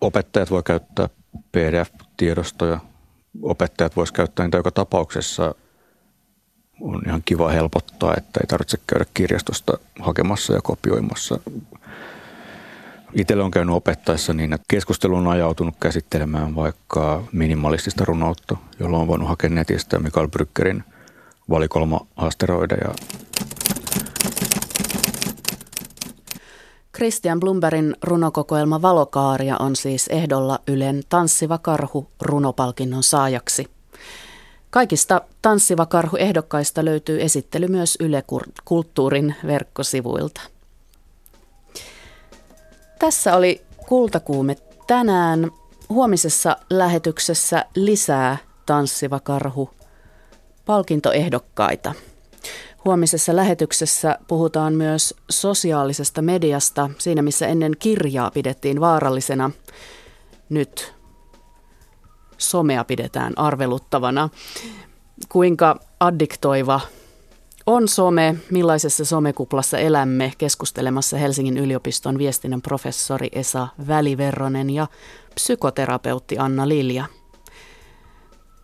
[0.00, 1.08] Opettajat voi käyttää
[1.52, 2.80] PDF-tiedostoja.
[3.42, 5.54] Opettajat voisivat käyttää niitä joka tapauksessa.
[6.80, 11.40] On ihan kiva helpottaa, että ei tarvitse käydä kirjastosta hakemassa ja kopioimassa.
[13.18, 19.08] Itsellä on käynyt opettaessa niin, että keskustelu on ajautunut käsittelemään vaikka minimalistista runoutta, jolloin on
[19.08, 20.84] voinut hakea netistä Mikael Brückerin
[21.50, 22.94] valikolma asteroideja
[26.96, 33.70] Christian Blumberin runokokoelma Valokaaria on siis ehdolla Ylen Tanssiva karhu runopalkinnon saajaksi.
[34.70, 38.24] Kaikista Tanssiva karhu ehdokkaista löytyy esittely myös Yle
[38.64, 40.40] Kulttuurin verkkosivuilta.
[42.98, 45.50] Tässä oli Kultakuume tänään.
[45.88, 48.36] Huomisessa lähetyksessä lisää
[48.66, 49.70] Tanssiva karhu
[50.66, 51.94] palkintoehdokkaita.
[52.84, 56.90] Huomisessa lähetyksessä puhutaan myös sosiaalisesta mediasta.
[56.98, 59.50] Siinä missä ennen kirjaa pidettiin vaarallisena,
[60.48, 60.94] nyt
[62.38, 64.28] somea pidetään arveluttavana.
[65.28, 66.80] Kuinka addiktoiva
[67.68, 74.86] on some, millaisessa somekuplassa elämme, keskustelemassa Helsingin yliopiston viestinnän professori Esa Väliverronen ja
[75.34, 77.04] psykoterapeutti Anna Lilja.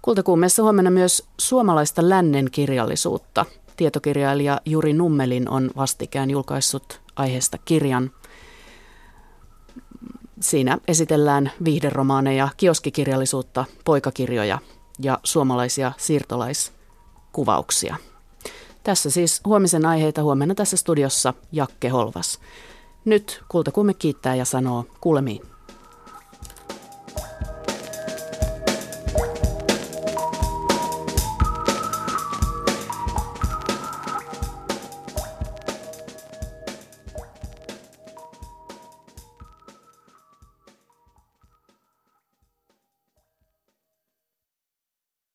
[0.02, 3.46] Kultakuumessa huomenna myös suomalaista lännen kirjallisuutta–
[3.76, 8.10] Tietokirjailija Juri Nummelin on vastikään julkaissut aiheesta kirjan.
[10.40, 14.58] Siinä esitellään viihderomaaneja, kioskikirjallisuutta, poikakirjoja
[14.98, 17.96] ja suomalaisia siirtolaiskuvauksia.
[18.84, 22.38] Tässä siis huomisen aiheita huomenna tässä studiossa Jakke Holvas.
[23.04, 25.53] Nyt Kultakumme kiittää ja sanoo kuulemiin.